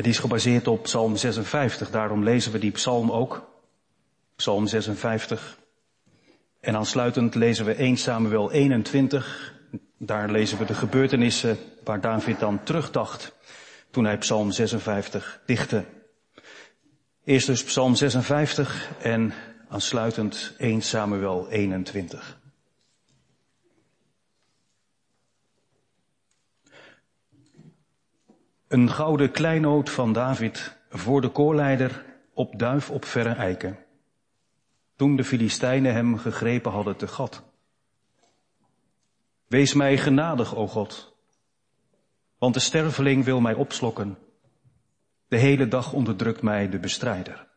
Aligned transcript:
Het 0.00 0.08
is 0.08 0.18
gebaseerd 0.18 0.66
op 0.66 0.82
Psalm 0.82 1.16
56, 1.16 1.90
daarom 1.90 2.24
lezen 2.24 2.52
we 2.52 2.58
die 2.58 2.70
psalm 2.70 3.10
ook. 3.10 3.50
Psalm 4.36 4.66
56. 4.66 5.58
En 6.60 6.76
aansluitend 6.76 7.34
lezen 7.34 7.64
we 7.64 7.74
1 7.74 7.96
Samuel 7.96 8.50
21. 8.50 9.54
Daar 9.98 10.30
lezen 10.30 10.58
we 10.58 10.64
de 10.64 10.74
gebeurtenissen 10.74 11.58
waar 11.84 12.00
David 12.00 12.40
dan 12.40 12.62
terugdacht 12.62 13.32
toen 13.90 14.04
hij 14.04 14.18
Psalm 14.18 14.50
56 14.50 15.40
dichtte. 15.46 15.84
Eerst 17.24 17.46
dus 17.46 17.64
Psalm 17.64 17.94
56 17.94 18.90
en 19.02 19.32
aansluitend 19.68 20.54
1 20.58 20.82
Samuel 20.82 21.48
21. 21.48 22.39
Een 28.70 28.90
gouden 28.90 29.30
kleinoot 29.30 29.90
van 29.90 30.12
David 30.12 30.76
voor 30.88 31.20
de 31.20 31.28
koorleider 31.28 32.04
op 32.34 32.58
duif 32.58 32.90
op 32.90 33.04
verre 33.04 33.32
eiken. 33.32 33.78
Toen 34.96 35.16
de 35.16 35.24
Filistijnen 35.24 35.92
hem 35.92 36.18
gegrepen 36.18 36.72
hadden 36.72 36.96
te 36.96 37.06
gat. 37.06 37.42
Wees 39.46 39.74
mij 39.74 39.98
genadig, 39.98 40.56
o 40.56 40.66
God, 40.66 41.16
want 42.38 42.54
de 42.54 42.60
sterveling 42.60 43.24
wil 43.24 43.40
mij 43.40 43.54
opslokken. 43.54 44.18
De 45.28 45.36
hele 45.36 45.68
dag 45.68 45.92
onderdrukt 45.92 46.42
mij 46.42 46.68
de 46.68 46.78
bestrijder. 46.78 47.48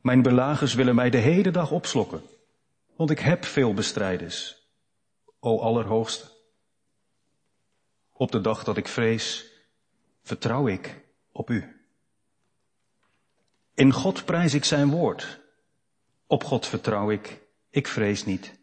Mijn 0.00 0.22
belagers 0.22 0.74
willen 0.74 0.94
mij 0.94 1.10
de 1.10 1.18
hele 1.18 1.50
dag 1.50 1.70
opslokken, 1.70 2.22
want 2.96 3.10
ik 3.10 3.18
heb 3.18 3.44
veel 3.44 3.74
bestrijders, 3.74 4.68
o 5.40 5.60
Allerhoogste. 5.60 6.33
Op 8.16 8.32
de 8.32 8.40
dag 8.40 8.64
dat 8.64 8.76
ik 8.76 8.88
vrees, 8.88 9.52
vertrouw 10.22 10.68
ik 10.68 11.04
op 11.32 11.50
u. 11.50 11.86
In 13.74 13.92
God 13.92 14.24
prijs 14.24 14.54
ik 14.54 14.64
zijn 14.64 14.90
woord. 14.90 15.40
Op 16.26 16.44
God 16.44 16.66
vertrouw 16.66 17.10
ik, 17.10 17.40
ik 17.70 17.88
vrees 17.88 18.24
niet. 18.24 18.58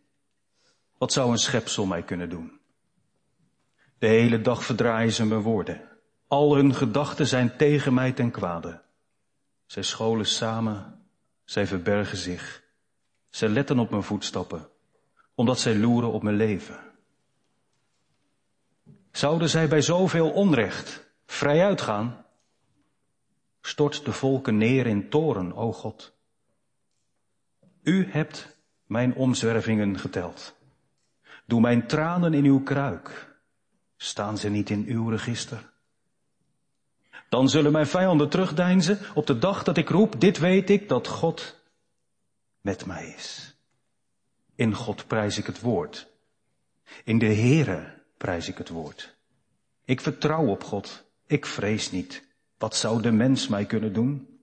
Wat 0.97 1.13
zou 1.13 1.31
een 1.31 1.37
schepsel 1.37 1.85
mij 1.85 2.03
kunnen 2.03 2.29
doen? 2.29 2.59
De 3.97 4.07
hele 4.07 4.41
dag 4.41 4.63
verdraaien 4.63 5.11
ze 5.11 5.25
mijn 5.25 5.41
woorden. 5.41 5.89
Al 6.27 6.55
hun 6.55 6.75
gedachten 6.75 7.27
zijn 7.27 7.57
tegen 7.57 7.93
mij 7.93 8.11
ten 8.11 8.31
kwade. 8.31 8.81
Zij 9.65 9.83
scholen 9.83 10.25
samen, 10.25 11.05
zij 11.43 11.67
verbergen 11.67 12.17
zich. 12.17 12.63
Zij 13.29 13.49
letten 13.49 13.79
op 13.79 13.89
mijn 13.89 14.03
voetstappen, 14.03 14.69
omdat 15.35 15.59
zij 15.59 15.75
loeren 15.75 16.11
op 16.11 16.23
mijn 16.23 16.35
leven. 16.35 16.90
Zouden 19.11 19.49
zij 19.49 19.67
bij 19.67 19.81
zoveel 19.81 20.31
onrecht 20.31 21.09
vrij 21.25 21.65
uitgaan? 21.65 22.25
Stort 23.61 24.05
de 24.05 24.11
volken 24.11 24.57
neer 24.57 24.85
in 24.87 25.09
toren, 25.09 25.53
o 25.55 25.73
God. 25.73 26.13
U 27.83 28.11
hebt 28.11 28.57
mijn 28.85 29.15
omzwervingen 29.15 29.99
geteld. 29.99 30.55
Doe 31.45 31.61
mijn 31.61 31.87
tranen 31.87 32.33
in 32.33 32.45
uw 32.45 32.63
kruik. 32.63 33.35
Staan 33.97 34.37
ze 34.37 34.49
niet 34.49 34.69
in 34.69 34.85
uw 34.87 35.09
register? 35.09 35.69
Dan 37.29 37.49
zullen 37.49 37.71
mijn 37.71 37.87
vijanden 37.87 38.29
terugdeinzen 38.29 38.99
op 39.13 39.27
de 39.27 39.37
dag 39.37 39.63
dat 39.63 39.77
ik 39.77 39.89
roep, 39.89 40.19
dit 40.19 40.37
weet 40.37 40.69
ik, 40.69 40.89
dat 40.89 41.07
God 41.07 41.59
met 42.61 42.85
mij 42.85 43.07
is. 43.17 43.55
In 44.55 44.73
God 44.73 45.07
prijs 45.07 45.37
ik 45.37 45.45
het 45.45 45.59
woord. 45.59 46.07
In 47.03 47.17
de 47.17 47.33
Heere 47.33 48.00
prijs 48.21 48.47
ik 48.47 48.57
het 48.57 48.69
woord. 48.69 49.17
Ik 49.85 50.01
vertrouw 50.01 50.47
op 50.47 50.63
God. 50.63 51.05
Ik 51.27 51.45
vrees 51.45 51.91
niet. 51.91 52.27
Wat 52.57 52.75
zou 52.75 53.01
de 53.01 53.11
mens 53.11 53.47
mij 53.47 53.65
kunnen 53.65 53.93
doen? 53.93 54.39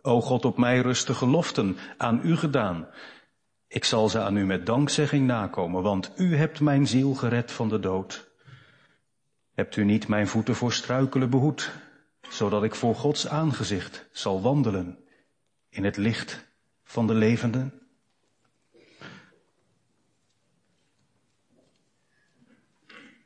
O 0.00 0.20
God, 0.20 0.44
op 0.44 0.58
mij 0.58 0.80
rusten 0.80 1.14
geloften 1.14 1.76
aan 1.96 2.20
u 2.24 2.36
gedaan. 2.36 2.88
Ik 3.68 3.84
zal 3.84 4.08
ze 4.08 4.20
aan 4.20 4.36
u 4.36 4.44
met 4.44 4.66
dankzegging 4.66 5.26
nakomen, 5.26 5.82
want 5.82 6.12
u 6.16 6.36
hebt 6.36 6.60
mijn 6.60 6.86
ziel 6.86 7.14
gered 7.14 7.52
van 7.52 7.68
de 7.68 7.80
dood. 7.80 8.30
Hebt 9.54 9.76
u 9.76 9.84
niet 9.84 10.08
mijn 10.08 10.28
voeten 10.28 10.54
voor 10.54 10.72
struikelen 10.72 11.30
behoed, 11.30 11.70
zodat 12.28 12.62
ik 12.62 12.74
voor 12.74 12.94
Gods 12.94 13.28
aangezicht 13.28 14.08
zal 14.12 14.42
wandelen 14.42 14.98
in 15.68 15.84
het 15.84 15.96
licht 15.96 16.46
van 16.84 17.06
de 17.06 17.14
levenden? 17.14 17.81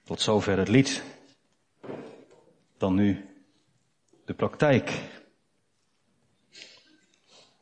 Tot 0.06 0.20
zover 0.20 0.58
het 0.58 0.68
lied. 0.68 1.02
Dan 2.76 2.94
nu 2.94 3.26
de 4.24 4.34
praktijk. 4.34 5.00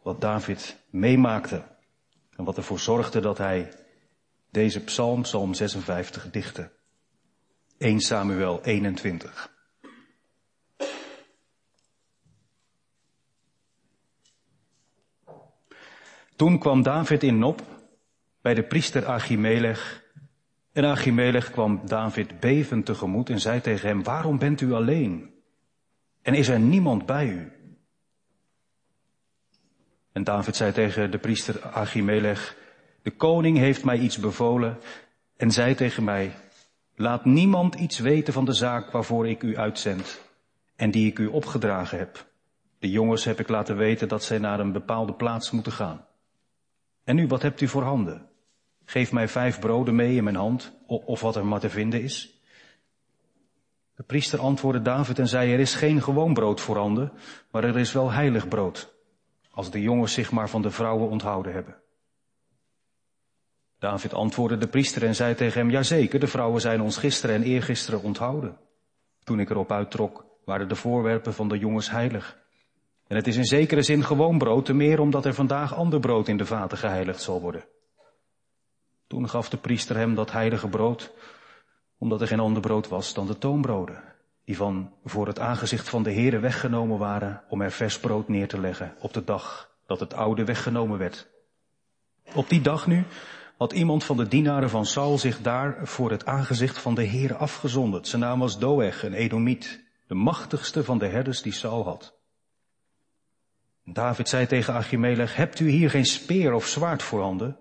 Wat 0.02 0.20
David 0.20 0.76
meemaakte 0.90 1.64
en 2.36 2.44
wat 2.44 2.56
ervoor 2.56 2.78
zorgde 2.78 3.20
dat 3.20 3.38
hij 3.38 3.72
deze 4.50 4.84
psalm, 4.84 5.22
psalm 5.22 5.54
56, 5.54 6.30
dichtte. 6.30 6.72
1 7.78 8.00
Samuel 8.00 8.62
21. 8.62 9.52
Toen 16.36 16.58
kwam 16.58 16.82
David 16.82 17.22
in 17.22 17.38
Nop 17.38 17.62
bij 18.40 18.54
de 18.54 18.66
priester 18.66 19.06
Achimelech 19.06 20.03
en 20.74 20.84
Achimelech 20.84 21.50
kwam 21.50 21.80
David 21.86 22.40
bevend 22.40 22.86
tegemoet 22.86 23.30
en 23.30 23.40
zei 23.40 23.60
tegen 23.60 23.88
hem, 23.88 24.02
waarom 24.02 24.38
bent 24.38 24.60
u 24.60 24.72
alleen? 24.72 25.34
En 26.22 26.34
is 26.34 26.48
er 26.48 26.60
niemand 26.60 27.06
bij 27.06 27.28
u? 27.28 27.52
En 30.12 30.24
David 30.24 30.56
zei 30.56 30.72
tegen 30.72 31.10
de 31.10 31.18
priester 31.18 31.62
Achimelech, 31.62 32.56
de 33.02 33.10
koning 33.10 33.58
heeft 33.58 33.84
mij 33.84 33.98
iets 33.98 34.18
bevolen 34.18 34.78
en 35.36 35.50
zei 35.50 35.74
tegen 35.74 36.04
mij, 36.04 36.32
laat 36.94 37.24
niemand 37.24 37.74
iets 37.74 37.98
weten 37.98 38.32
van 38.32 38.44
de 38.44 38.52
zaak 38.52 38.90
waarvoor 38.90 39.28
ik 39.28 39.42
u 39.42 39.56
uitzend 39.56 40.20
en 40.76 40.90
die 40.90 41.06
ik 41.06 41.18
u 41.18 41.26
opgedragen 41.26 41.98
heb. 41.98 42.26
De 42.78 42.90
jongens 42.90 43.24
heb 43.24 43.40
ik 43.40 43.48
laten 43.48 43.76
weten 43.76 44.08
dat 44.08 44.24
zij 44.24 44.38
naar 44.38 44.60
een 44.60 44.72
bepaalde 44.72 45.14
plaats 45.14 45.50
moeten 45.50 45.72
gaan. 45.72 46.06
En 47.04 47.16
nu, 47.16 47.26
wat 47.26 47.42
hebt 47.42 47.60
u 47.60 47.68
voor 47.68 47.82
handen? 47.82 48.28
Geef 48.84 49.12
mij 49.12 49.28
vijf 49.28 49.60
broden 49.60 49.94
mee 49.94 50.16
in 50.16 50.24
mijn 50.24 50.36
hand, 50.36 50.72
of 50.86 51.20
wat 51.20 51.36
er 51.36 51.46
maar 51.46 51.60
te 51.60 51.70
vinden 51.70 52.02
is. 52.02 52.42
De 53.94 54.02
priester 54.02 54.38
antwoordde 54.38 54.82
David 54.82 55.18
en 55.18 55.28
zei, 55.28 55.52
er 55.52 55.60
is 55.60 55.74
geen 55.74 56.02
gewoon 56.02 56.34
brood 56.34 56.60
voorhanden, 56.60 57.12
maar 57.50 57.64
er 57.64 57.78
is 57.78 57.92
wel 57.92 58.10
heilig 58.10 58.48
brood, 58.48 58.94
als 59.50 59.70
de 59.70 59.80
jongens 59.80 60.12
zich 60.12 60.32
maar 60.32 60.48
van 60.48 60.62
de 60.62 60.70
vrouwen 60.70 61.08
onthouden 61.08 61.52
hebben. 61.52 61.76
David 63.78 64.14
antwoordde 64.14 64.58
de 64.58 64.68
priester 64.68 65.04
en 65.04 65.14
zei 65.14 65.34
tegen 65.34 65.60
hem, 65.60 65.70
jazeker, 65.70 66.20
de 66.20 66.26
vrouwen 66.26 66.60
zijn 66.60 66.80
ons 66.80 66.96
gisteren 66.96 67.36
en 67.36 67.42
eergisteren 67.42 68.02
onthouden. 68.02 68.56
Toen 69.24 69.40
ik 69.40 69.50
erop 69.50 69.72
uittrok, 69.72 70.26
waren 70.44 70.68
de 70.68 70.74
voorwerpen 70.74 71.34
van 71.34 71.48
de 71.48 71.58
jongens 71.58 71.90
heilig. 71.90 72.38
En 73.06 73.16
het 73.16 73.26
is 73.26 73.36
in 73.36 73.44
zekere 73.44 73.82
zin 73.82 74.04
gewoon 74.04 74.38
brood, 74.38 74.64
te 74.64 74.74
meer 74.74 75.00
omdat 75.00 75.24
er 75.24 75.34
vandaag 75.34 75.74
ander 75.74 76.00
brood 76.00 76.28
in 76.28 76.36
de 76.36 76.46
vaten 76.46 76.78
geheiligd 76.78 77.22
zal 77.22 77.40
worden. 77.40 77.64
Toen 79.06 79.28
gaf 79.28 79.48
de 79.48 79.56
priester 79.56 79.96
hem 79.96 80.14
dat 80.14 80.32
heilige 80.32 80.68
brood, 80.68 81.12
omdat 81.98 82.20
er 82.20 82.26
geen 82.26 82.40
ander 82.40 82.62
brood 82.62 82.88
was 82.88 83.14
dan 83.14 83.26
de 83.26 83.38
toonbroden, 83.38 84.02
die 84.44 84.56
van 84.56 84.92
voor 85.04 85.26
het 85.26 85.38
aangezicht 85.38 85.88
van 85.88 86.02
de 86.02 86.12
Heere 86.12 86.38
weggenomen 86.38 86.98
waren 86.98 87.42
om 87.48 87.60
er 87.60 87.70
vers 87.70 87.98
brood 87.98 88.28
neer 88.28 88.48
te 88.48 88.60
leggen 88.60 88.94
op 88.98 89.12
de 89.12 89.24
dag 89.24 89.70
dat 89.86 90.00
het 90.00 90.14
oude 90.14 90.44
weggenomen 90.44 90.98
werd. 90.98 91.28
Op 92.34 92.48
die 92.48 92.60
dag 92.60 92.86
nu 92.86 93.04
had 93.56 93.72
iemand 93.72 94.04
van 94.04 94.16
de 94.16 94.28
dienaren 94.28 94.70
van 94.70 94.86
Saul 94.86 95.18
zich 95.18 95.40
daar 95.40 95.78
voor 95.82 96.10
het 96.10 96.26
aangezicht 96.26 96.78
van 96.78 96.94
de 96.94 97.06
Heere 97.06 97.34
afgezonderd. 97.34 98.08
Zijn 98.08 98.22
naam 98.22 98.38
was 98.38 98.58
Doeg, 98.58 99.02
een 99.02 99.12
Edomiet, 99.12 99.84
de 100.06 100.14
machtigste 100.14 100.84
van 100.84 100.98
de 100.98 101.06
herders 101.06 101.42
die 101.42 101.52
Saul 101.52 101.84
had. 101.84 102.14
David 103.84 104.28
zei 104.28 104.46
tegen 104.46 104.74
Achimelech, 104.74 105.36
hebt 105.36 105.60
u 105.60 105.68
hier 105.68 105.90
geen 105.90 106.06
speer 106.06 106.52
of 106.52 106.66
zwaard 106.66 107.02
voorhanden? 107.02 107.58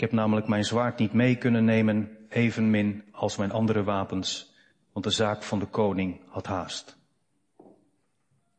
Ik 0.00 0.06
heb 0.06 0.14
namelijk 0.14 0.48
mijn 0.48 0.64
zwaard 0.64 0.98
niet 0.98 1.12
mee 1.12 1.36
kunnen 1.36 1.64
nemen, 1.64 2.16
evenmin 2.28 3.04
als 3.12 3.36
mijn 3.36 3.50
andere 3.50 3.82
wapens, 3.82 4.54
want 4.92 5.04
de 5.04 5.10
zaak 5.10 5.42
van 5.42 5.58
de 5.58 5.66
koning 5.66 6.20
had 6.26 6.46
haast. 6.46 6.96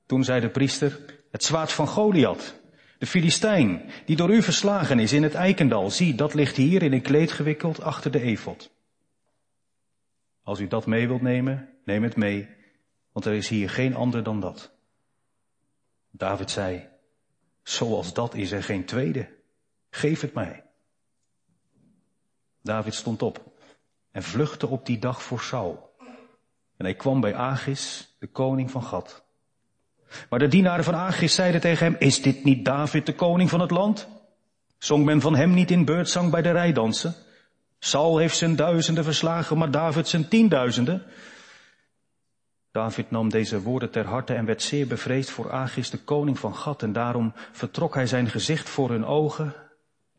Toen 0.05 0.23
zei 0.23 0.41
de 0.41 0.49
priester, 0.49 0.99
het 1.31 1.43
zwaard 1.43 1.71
van 1.71 1.87
Goliath, 1.87 2.61
de 2.97 3.05
Filistijn, 3.05 3.89
die 4.05 4.15
door 4.15 4.33
u 4.33 4.41
verslagen 4.41 4.99
is 4.99 5.13
in 5.13 5.23
het 5.23 5.33
eikendal, 5.33 5.89
zie, 5.89 6.15
dat 6.15 6.33
ligt 6.33 6.55
hier 6.55 6.83
in 6.83 6.93
een 6.93 7.01
kleed 7.01 7.31
gewikkeld 7.31 7.81
achter 7.81 8.11
de 8.11 8.21
efot. 8.21 8.71
Als 10.43 10.59
u 10.59 10.67
dat 10.67 10.85
mee 10.85 11.07
wilt 11.07 11.21
nemen, 11.21 11.69
neem 11.85 12.03
het 12.03 12.15
mee, 12.15 12.49
want 13.11 13.25
er 13.25 13.33
is 13.33 13.47
hier 13.47 13.69
geen 13.69 13.95
ander 13.95 14.23
dan 14.23 14.39
dat. 14.39 14.71
David 16.11 16.51
zei, 16.51 16.87
zoals 17.63 18.13
dat 18.13 18.35
is 18.35 18.51
er 18.51 18.63
geen 18.63 18.85
tweede. 18.85 19.29
Geef 19.89 20.21
het 20.21 20.33
mij. 20.33 20.69
David 22.63 22.93
stond 22.93 23.21
op 23.21 23.43
en 24.11 24.23
vluchtte 24.23 24.67
op 24.67 24.85
die 24.85 24.99
dag 24.99 25.23
voor 25.23 25.39
Saul. 25.39 25.89
En 26.77 26.85
hij 26.85 26.95
kwam 26.95 27.21
bij 27.21 27.35
Agis, 27.35 28.15
de 28.19 28.27
koning 28.27 28.71
van 28.71 28.83
Gad. 28.83 29.23
Maar 30.29 30.39
de 30.39 30.47
dienaren 30.47 30.83
van 30.83 30.95
Agis 30.95 31.35
zeiden 31.35 31.61
tegen 31.61 31.85
hem, 31.85 31.95
is 31.99 32.21
dit 32.21 32.43
niet 32.43 32.65
David, 32.65 33.05
de 33.05 33.15
koning 33.15 33.49
van 33.49 33.59
het 33.59 33.71
land? 33.71 34.07
Zong 34.77 35.05
men 35.05 35.21
van 35.21 35.35
hem 35.35 35.53
niet 35.53 35.71
in 35.71 35.85
beurtzang 35.85 36.31
bij 36.31 36.41
de 36.41 36.51
rijdansen? 36.51 37.15
Saul 37.79 38.17
heeft 38.17 38.37
zijn 38.37 38.55
duizenden 38.55 39.03
verslagen, 39.03 39.57
maar 39.57 39.71
David 39.71 40.07
zijn 40.07 40.27
tienduizenden. 40.27 41.03
David 42.71 43.11
nam 43.11 43.29
deze 43.29 43.61
woorden 43.61 43.91
ter 43.91 44.05
harte 44.05 44.33
en 44.33 44.45
werd 44.45 44.61
zeer 44.61 44.87
bevreesd 44.87 45.29
voor 45.29 45.51
Agis, 45.51 45.89
de 45.89 45.97
koning 45.97 46.39
van 46.39 46.55
Gad, 46.55 46.83
en 46.83 46.93
daarom 46.93 47.33
vertrok 47.51 47.95
hij 47.95 48.07
zijn 48.07 48.29
gezicht 48.29 48.69
voor 48.69 48.89
hun 48.89 49.05
ogen 49.05 49.55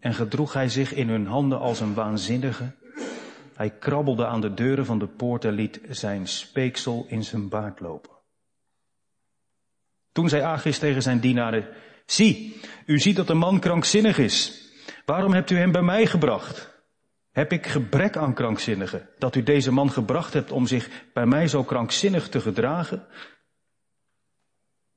en 0.03 0.15
gedroeg 0.15 0.53
hij 0.53 0.69
zich 0.69 0.95
in 0.95 1.09
hun 1.09 1.27
handen 1.27 1.59
als 1.59 1.81
een 1.81 1.95
waanzinnige. 1.95 2.75
Hij 3.55 3.71
krabbelde 3.71 4.27
aan 4.27 4.41
de 4.41 4.55
deuren 4.55 4.87
van 4.87 4.99
de 4.99 5.07
poort 5.07 5.45
en 5.45 5.53
liet 5.53 5.81
zijn 5.89 6.27
speeksel 6.27 7.07
in 7.09 7.25
zijn 7.25 7.49
baard 7.49 7.81
lopen. 7.81 8.11
Toen 10.13 10.29
zei 10.29 10.43
Agis 10.43 10.79
tegen 10.79 11.03
zijn 11.03 11.21
dienaren, 11.21 11.69
zie, 12.07 12.61
u 12.87 12.99
ziet 12.99 13.17
dat 13.17 13.27
de 13.27 13.35
man 13.35 13.61
krankzinnig 13.61 14.19
is. 14.19 14.69
Waarom 15.05 15.33
hebt 15.33 15.51
u 15.51 15.57
hem 15.57 15.73
bij 15.73 15.83
mij 15.83 16.07
gebracht? 16.07 16.85
Heb 17.31 17.53
ik 17.53 17.67
gebrek 17.67 18.17
aan 18.17 18.35
krankzinnigen, 18.35 19.09
dat 19.19 19.37
u 19.37 19.43
deze 19.43 19.73
man 19.73 19.91
gebracht 19.91 20.33
hebt 20.33 20.53
om 20.53 20.67
zich 20.67 20.91
bij 21.13 21.27
mij 21.27 21.49
zo 21.49 21.65
krankzinnig 21.65 22.29
te 22.29 22.41
gedragen? 22.41 23.07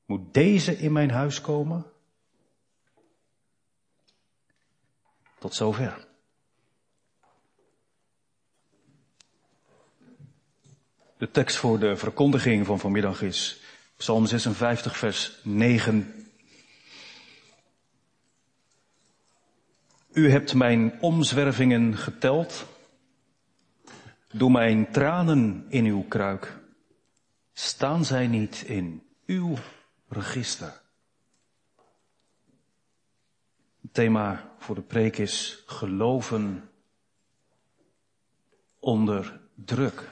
Moet 0.06 0.34
deze 0.34 0.78
in 0.78 0.92
mijn 0.92 1.10
huis 1.10 1.40
komen? 1.40 1.86
Tot 5.38 5.54
zover. 5.54 6.06
De 11.18 11.30
tekst 11.30 11.56
voor 11.56 11.78
de 11.78 11.96
verkondiging 11.96 12.66
van 12.66 12.78
vanmiddag 12.78 13.22
is 13.22 13.60
Psalm 13.96 14.26
56, 14.26 14.96
vers 14.96 15.38
9. 15.42 16.26
U 20.12 20.30
hebt 20.30 20.54
mijn 20.54 21.00
omzwervingen 21.00 21.96
geteld. 21.96 22.66
Doe 24.32 24.50
mijn 24.50 24.90
tranen 24.92 25.66
in 25.68 25.84
uw 25.84 26.02
kruik. 26.02 26.58
Staan 27.52 28.04
zij 28.04 28.26
niet 28.26 28.62
in 28.62 29.02
uw 29.26 29.56
register? 30.08 30.82
Het 33.82 33.85
thema 33.96 34.54
voor 34.58 34.74
de 34.74 34.82
preek 34.82 35.18
is 35.18 35.62
geloven 35.66 36.70
onder 38.78 39.40
druk. 39.54 40.10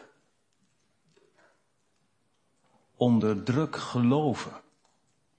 Onder 2.96 3.42
druk 3.42 3.76
geloven. 3.76 4.52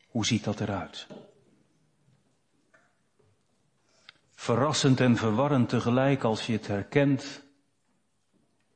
Hoe 0.07 0.25
ziet 0.25 0.43
dat 0.43 0.59
eruit? 0.59 1.07
Verrassend 4.35 4.99
en 4.99 5.15
verwarrend 5.15 5.69
tegelijk 5.69 6.23
als 6.23 6.45
je 6.45 6.53
het 6.53 6.67
herkent 6.67 7.43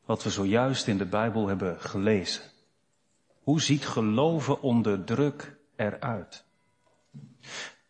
wat 0.05 0.23
we 0.23 0.29
zojuist 0.29 0.87
in 0.87 0.97
de 0.97 1.05
Bijbel 1.05 1.47
hebben 1.47 1.81
gelezen. 1.81 2.43
Hoe 3.43 3.61
ziet 3.61 3.85
geloven 3.85 4.61
onder 4.61 5.03
druk 5.03 5.57
eruit? 5.75 6.45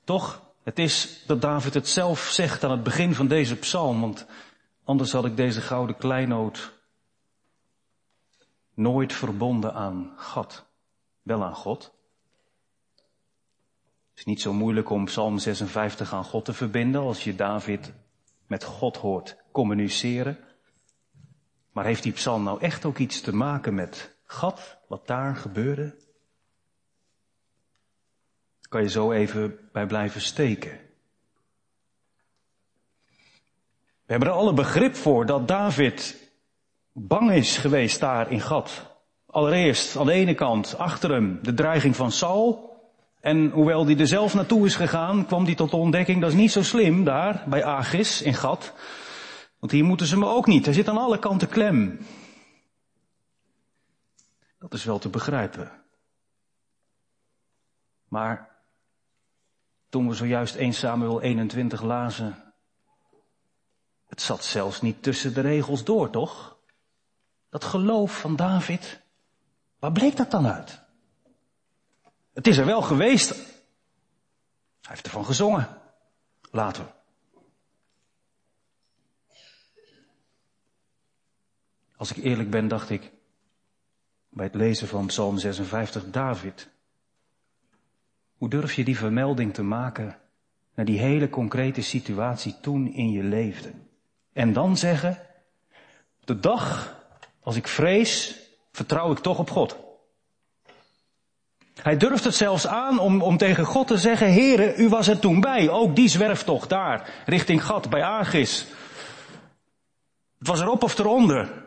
Toch, 0.03 0.48
het 0.69 0.79
is 0.79 1.23
dat 1.25 1.41
David 1.41 1.73
het 1.73 1.87
zelf 1.87 2.19
zegt 2.19 2.63
aan 2.63 2.71
het 2.71 2.83
begin 2.83 3.15
van 3.15 3.27
deze 3.27 3.55
psalm, 3.55 4.01
want 4.01 4.25
anders 4.83 5.11
had 5.11 5.25
ik 5.25 5.37
deze 5.37 5.61
gouden 5.61 5.97
kleinoot 5.97 6.73
nooit 8.73 9.13
verbonden 9.13 9.73
aan 9.73 10.13
God. 10.17 10.65
Wel 11.21 11.43
aan 11.43 11.55
God. 11.55 11.83
Het 14.09 14.17
is 14.17 14.25
niet 14.25 14.41
zo 14.41 14.53
moeilijk 14.53 14.89
om 14.89 15.05
Psalm 15.05 15.37
56 15.37 16.13
aan 16.13 16.23
God 16.23 16.45
te 16.45 16.53
verbinden 16.53 17.01
als 17.01 17.23
je 17.23 17.35
David 17.35 17.93
met 18.47 18.63
God 18.63 18.97
hoort 18.97 19.37
communiceren. 19.51 20.37
Maar 21.71 21.85
heeft 21.85 22.03
die 22.03 22.11
psalm 22.11 22.43
nou 22.43 22.61
echt 22.61 22.85
ook 22.85 22.97
iets 22.97 23.21
te 23.21 23.35
maken 23.35 23.73
met 23.73 24.17
God, 24.25 24.77
wat 24.87 25.07
daar 25.07 25.35
gebeurde? 25.35 26.08
Kan 28.69 28.81
je 28.81 28.89
zo 28.89 29.11
even 29.11 29.69
bij 29.71 29.85
blijven 29.85 30.21
steken. 30.21 30.79
We 34.05 34.15
hebben 34.15 34.27
er 34.27 34.39
alle 34.39 34.53
begrip 34.53 34.95
voor 34.95 35.25
dat 35.25 35.47
David 35.47 36.31
bang 36.91 37.31
is 37.31 37.57
geweest 37.57 37.99
daar 37.99 38.31
in 38.31 38.41
God. 38.41 38.85
Allereerst 39.25 39.97
aan 39.97 40.05
de 40.05 40.11
ene 40.11 40.33
kant 40.33 40.77
achter 40.77 41.11
hem 41.11 41.39
de 41.41 41.53
dreiging 41.53 41.95
van 41.95 42.11
Saul. 42.11 42.77
En 43.19 43.49
hoewel 43.49 43.85
hij 43.85 43.97
er 43.97 44.07
zelf 44.07 44.33
naartoe 44.33 44.65
is 44.65 44.75
gegaan, 44.75 45.25
kwam 45.25 45.45
hij 45.45 45.55
tot 45.55 45.71
de 45.71 45.77
ontdekking, 45.77 46.21
dat 46.21 46.29
is 46.29 46.35
niet 46.35 46.51
zo 46.51 46.63
slim 46.63 47.03
daar 47.03 47.43
bij 47.47 47.63
Agis 47.63 48.21
in 48.21 48.33
Gat. 48.33 48.73
Want 49.59 49.71
hier 49.71 49.83
moeten 49.83 50.07
ze 50.07 50.17
me 50.17 50.25
ook 50.25 50.47
niet. 50.47 50.65
Hij 50.65 50.73
zit 50.73 50.87
aan 50.87 50.97
alle 50.97 51.19
kanten 51.19 51.47
klem. 51.47 51.99
Dat 54.59 54.73
is 54.73 54.83
wel 54.83 54.99
te 54.99 55.09
begrijpen. 55.09 55.71
Maar 58.07 58.48
toen 59.89 60.07
we 60.07 60.13
zojuist 60.13 60.55
1 60.55 60.73
Samuel 60.73 61.21
21 61.21 61.81
lazen, 61.81 62.53
het 64.07 64.21
zat 64.21 64.43
zelfs 64.43 64.81
niet 64.81 65.03
tussen 65.03 65.33
de 65.33 65.41
regels 65.41 65.83
door, 65.83 66.09
toch? 66.09 66.57
Dat 67.49 67.63
geloof 67.63 68.19
van 68.19 68.35
David, 68.35 69.01
waar 69.79 69.91
bleek 69.91 70.17
dat 70.17 70.31
dan 70.31 70.47
uit? 70.47 70.81
Het 72.33 72.47
is 72.47 72.57
er 72.57 72.65
wel 72.65 72.81
geweest. 72.81 73.29
Hij 73.29 73.37
heeft 74.81 75.05
ervan 75.05 75.25
gezongen. 75.25 75.77
Later. 76.51 76.93
Als 81.95 82.11
ik 82.11 82.23
eerlijk 82.23 82.49
ben, 82.49 82.67
dacht 82.67 82.89
ik 82.89 83.11
bij 84.29 84.45
het 84.45 84.55
lezen 84.55 84.87
van 84.87 85.05
Psalm 85.05 85.37
56, 85.37 86.09
David. 86.09 86.69
Hoe 88.39 88.49
durf 88.49 88.73
je 88.73 88.83
die 88.83 88.97
vermelding 88.97 89.53
te 89.53 89.63
maken 89.63 90.17
naar 90.75 90.85
die 90.85 90.99
hele 90.99 91.29
concrete 91.29 91.81
situatie 91.81 92.55
toen 92.61 92.93
in 92.93 93.11
je 93.11 93.23
leefde? 93.23 93.71
En 94.33 94.53
dan 94.53 94.77
zeggen, 94.77 95.17
de 96.23 96.39
dag 96.39 96.97
als 97.39 97.55
ik 97.55 97.67
vrees, 97.67 98.39
vertrouw 98.71 99.11
ik 99.11 99.19
toch 99.19 99.39
op 99.39 99.49
God. 99.49 99.77
Hij 101.81 101.97
durft 101.97 102.23
het 102.23 102.35
zelfs 102.35 102.67
aan 102.67 102.99
om, 102.99 103.21
om 103.21 103.37
tegen 103.37 103.65
God 103.65 103.87
te 103.87 103.97
zeggen, 103.97 104.33
Heere, 104.33 104.75
u 104.75 104.89
was 104.89 105.07
er 105.07 105.19
toen 105.19 105.41
bij. 105.41 105.69
Ook 105.69 105.95
die 105.95 106.07
zwerftocht 106.07 106.69
daar, 106.69 107.23
richting 107.25 107.65
Gat, 107.65 107.89
bij 107.89 108.03
Agis. 108.03 108.65
Het 110.37 110.47
was 110.47 110.61
erop 110.61 110.83
of 110.83 110.97
eronder. 110.97 111.65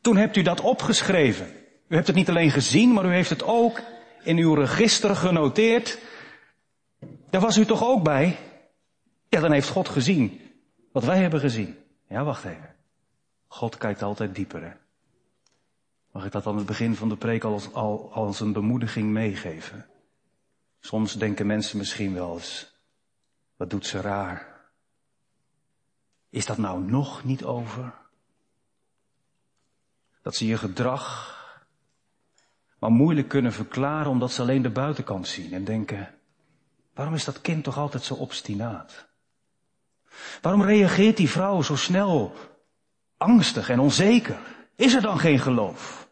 Toen 0.00 0.16
hebt 0.16 0.36
u 0.36 0.42
dat 0.42 0.60
opgeschreven. 0.60 1.46
U 1.88 1.94
hebt 1.94 2.06
het 2.06 2.16
niet 2.16 2.28
alleen 2.28 2.50
gezien, 2.50 2.92
maar 2.92 3.04
u 3.04 3.12
heeft 3.12 3.30
het 3.30 3.44
ook 3.44 3.80
in 4.22 4.36
uw 4.36 4.54
register 4.54 5.16
genoteerd. 5.16 5.98
Daar 7.30 7.40
was 7.40 7.56
u 7.56 7.64
toch 7.64 7.84
ook 7.84 8.02
bij? 8.02 8.38
Ja, 9.28 9.40
dan 9.40 9.52
heeft 9.52 9.68
God 9.68 9.88
gezien 9.88 10.40
wat 10.92 11.04
wij 11.04 11.18
hebben 11.18 11.40
gezien. 11.40 11.78
Ja, 12.08 12.24
wacht 12.24 12.44
even. 12.44 12.74
God 13.46 13.76
kijkt 13.76 14.02
altijd 14.02 14.34
dieper, 14.34 14.62
hè? 14.62 14.72
Mag 16.12 16.24
ik 16.24 16.32
dat 16.32 16.46
aan 16.46 16.56
het 16.56 16.66
begin 16.66 16.94
van 16.94 17.08
de 17.08 17.16
preek 17.16 17.44
als, 17.44 17.72
al, 17.72 18.12
als 18.12 18.40
een 18.40 18.52
bemoediging 18.52 19.10
meegeven? 19.10 19.86
Soms 20.80 21.12
denken 21.12 21.46
mensen 21.46 21.78
misschien 21.78 22.14
wel 22.14 22.34
eens, 22.34 22.80
wat 23.56 23.70
doet 23.70 23.86
ze 23.86 24.00
raar? 24.00 24.70
Is 26.30 26.46
dat 26.46 26.58
nou 26.58 26.82
nog 26.82 27.24
niet 27.24 27.44
over? 27.44 27.94
Dat 30.22 30.34
ze 30.36 30.46
je 30.46 30.58
gedrag 30.58 31.37
maar 32.78 32.90
moeilijk 32.90 33.28
kunnen 33.28 33.52
verklaren 33.52 34.10
omdat 34.10 34.32
ze 34.32 34.42
alleen 34.42 34.62
de 34.62 34.70
buitenkant 34.70 35.28
zien 35.28 35.52
en 35.52 35.64
denken, 35.64 36.14
waarom 36.94 37.14
is 37.14 37.24
dat 37.24 37.40
kind 37.40 37.64
toch 37.64 37.78
altijd 37.78 38.02
zo 38.02 38.14
obstinaat? 38.14 39.08
Waarom 40.42 40.62
reageert 40.62 41.16
die 41.16 41.30
vrouw 41.30 41.62
zo 41.62 41.76
snel, 41.76 42.34
angstig 43.16 43.68
en 43.68 43.80
onzeker? 43.80 44.38
Is 44.74 44.94
er 44.94 45.02
dan 45.02 45.18
geen 45.18 45.38
geloof? 45.38 46.08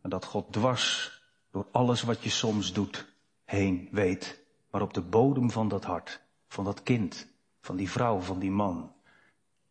En 0.00 0.10
dat 0.10 0.24
God 0.24 0.52
dwars 0.52 1.20
door 1.50 1.66
alles 1.72 2.02
wat 2.02 2.22
je 2.22 2.30
soms 2.30 2.72
doet 2.72 3.06
heen 3.44 3.88
weet. 3.90 4.40
Maar 4.70 4.82
op 4.82 4.94
de 4.94 5.00
bodem 5.00 5.50
van 5.50 5.68
dat 5.68 5.84
hart, 5.84 6.20
van 6.48 6.64
dat 6.64 6.82
kind, 6.82 7.26
van 7.60 7.76
die 7.76 7.90
vrouw, 7.90 8.18
van 8.18 8.38
die 8.38 8.50
man, 8.50 8.92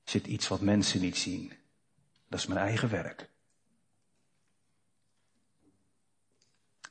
zit 0.04 0.28
iets 0.28 0.48
wat 0.48 0.62
mensen 0.62 1.02
niet 1.02 1.18
zien. 1.18 1.54
Dat 2.30 2.40
is 2.40 2.48
mijn 2.48 2.60
eigen 2.60 2.90
werk. 2.90 3.31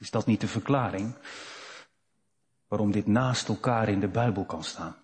Is 0.01 0.11
dat 0.11 0.27
niet 0.27 0.41
de 0.41 0.49
verklaring 0.49 1.15
waarom 2.69 2.91
dit 2.91 3.07
naast 3.07 3.49
elkaar 3.49 3.89
in 3.89 4.01
de 4.01 4.09
Bijbel 4.09 4.45
kan 4.45 4.65
staan? 4.65 4.97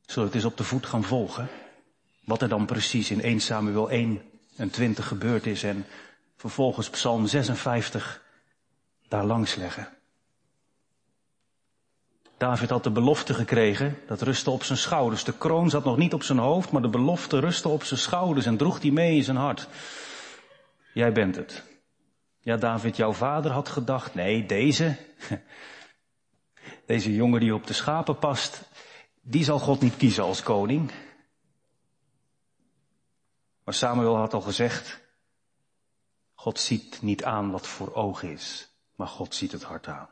Zullen 0.00 0.30
we 0.30 0.34
het 0.34 0.34
eens 0.34 0.52
op 0.52 0.56
de 0.56 0.64
voet 0.64 0.86
gaan 0.86 1.04
volgen? 1.04 1.48
Wat 2.24 2.42
er 2.42 2.48
dan 2.48 2.66
precies 2.66 3.10
in 3.10 3.22
1 3.22 3.40
Samuel 3.40 3.90
1 3.90 4.22
en 4.56 4.70
20 4.70 5.08
gebeurd 5.08 5.46
is 5.46 5.62
en 5.62 5.86
vervolgens 6.36 6.90
Psalm 6.90 7.26
56 7.26 8.22
daar 9.08 9.24
langs 9.24 9.54
leggen. 9.54 9.88
David 12.36 12.70
had 12.70 12.84
de 12.84 12.90
belofte 12.90 13.34
gekregen, 13.34 13.98
dat 14.06 14.22
rustte 14.22 14.50
op 14.50 14.62
zijn 14.62 14.78
schouders. 14.78 15.24
De 15.24 15.38
kroon 15.38 15.70
zat 15.70 15.84
nog 15.84 15.96
niet 15.96 16.14
op 16.14 16.22
zijn 16.22 16.38
hoofd, 16.38 16.70
maar 16.70 16.82
de 16.82 16.88
belofte 16.88 17.38
rustte 17.38 17.68
op 17.68 17.84
zijn 17.84 18.00
schouders 18.00 18.46
en 18.46 18.56
droeg 18.56 18.80
die 18.80 18.92
mee 18.92 19.16
in 19.16 19.24
zijn 19.24 19.36
hart. 19.36 19.68
Jij 20.92 21.12
bent 21.12 21.36
het. 21.36 21.75
Ja, 22.46 22.56
David, 22.56 22.96
jouw 22.96 23.12
vader 23.12 23.50
had 23.50 23.68
gedacht, 23.68 24.14
nee, 24.14 24.46
deze, 24.46 24.96
deze 26.86 27.14
jongen 27.14 27.40
die 27.40 27.54
op 27.54 27.66
de 27.66 27.72
schapen 27.72 28.18
past, 28.18 28.62
die 29.20 29.44
zal 29.44 29.58
God 29.58 29.80
niet 29.80 29.96
kiezen 29.96 30.24
als 30.24 30.42
koning. 30.42 30.92
Maar 33.64 33.74
Samuel 33.74 34.16
had 34.16 34.34
al 34.34 34.40
gezegd, 34.40 35.00
God 36.34 36.60
ziet 36.60 37.02
niet 37.02 37.24
aan 37.24 37.50
wat 37.50 37.66
voor 37.66 37.94
ogen 37.94 38.30
is, 38.30 38.68
maar 38.96 39.08
God 39.08 39.34
ziet 39.34 39.52
het 39.52 39.62
hart 39.62 39.86
aan. 39.86 40.08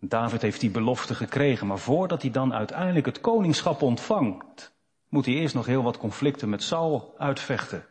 David 0.00 0.42
heeft 0.42 0.60
die 0.60 0.70
belofte 0.70 1.14
gekregen, 1.14 1.66
maar 1.66 1.78
voordat 1.78 2.22
hij 2.22 2.30
dan 2.30 2.54
uiteindelijk 2.54 3.06
het 3.06 3.20
koningschap 3.20 3.82
ontvangt, 3.82 4.72
moet 5.08 5.26
hij 5.26 5.34
eerst 5.34 5.54
nog 5.54 5.66
heel 5.66 5.82
wat 5.82 5.98
conflicten 5.98 6.48
met 6.48 6.62
Saul 6.62 7.14
uitvechten. 7.18 7.86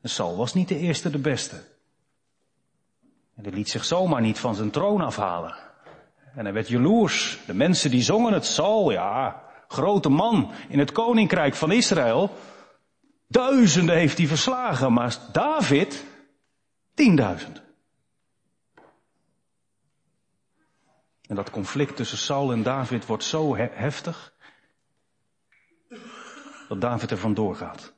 En 0.00 0.08
Saul 0.08 0.36
was 0.36 0.54
niet 0.54 0.68
de 0.68 0.78
eerste 0.78 1.10
de 1.10 1.18
beste. 1.18 1.72
En 3.36 3.44
hij 3.44 3.52
liet 3.52 3.70
zich 3.70 3.84
zomaar 3.84 4.20
niet 4.20 4.38
van 4.38 4.54
zijn 4.54 4.70
troon 4.70 5.00
afhalen. 5.00 5.56
En 6.34 6.44
hij 6.44 6.52
werd 6.52 6.68
jaloers. 6.68 7.38
De 7.46 7.54
mensen 7.54 7.90
die 7.90 8.02
zongen 8.02 8.32
het, 8.32 8.46
Saul, 8.46 8.90
ja, 8.90 9.42
grote 9.68 10.08
man 10.08 10.52
in 10.68 10.78
het 10.78 10.92
koninkrijk 10.92 11.54
van 11.54 11.72
Israël. 11.72 12.30
Duizenden 13.26 13.96
heeft 13.96 14.18
hij 14.18 14.26
verslagen, 14.26 14.92
maar 14.92 15.16
David, 15.32 16.04
tienduizend. 16.94 17.62
En 21.26 21.34
dat 21.34 21.50
conflict 21.50 21.96
tussen 21.96 22.18
Saul 22.18 22.52
en 22.52 22.62
David 22.62 23.06
wordt 23.06 23.24
zo 23.24 23.56
heftig 23.56 24.34
dat 26.68 26.80
David 26.80 27.10
er 27.10 27.18
vandoor 27.18 27.56
gaat. 27.56 27.94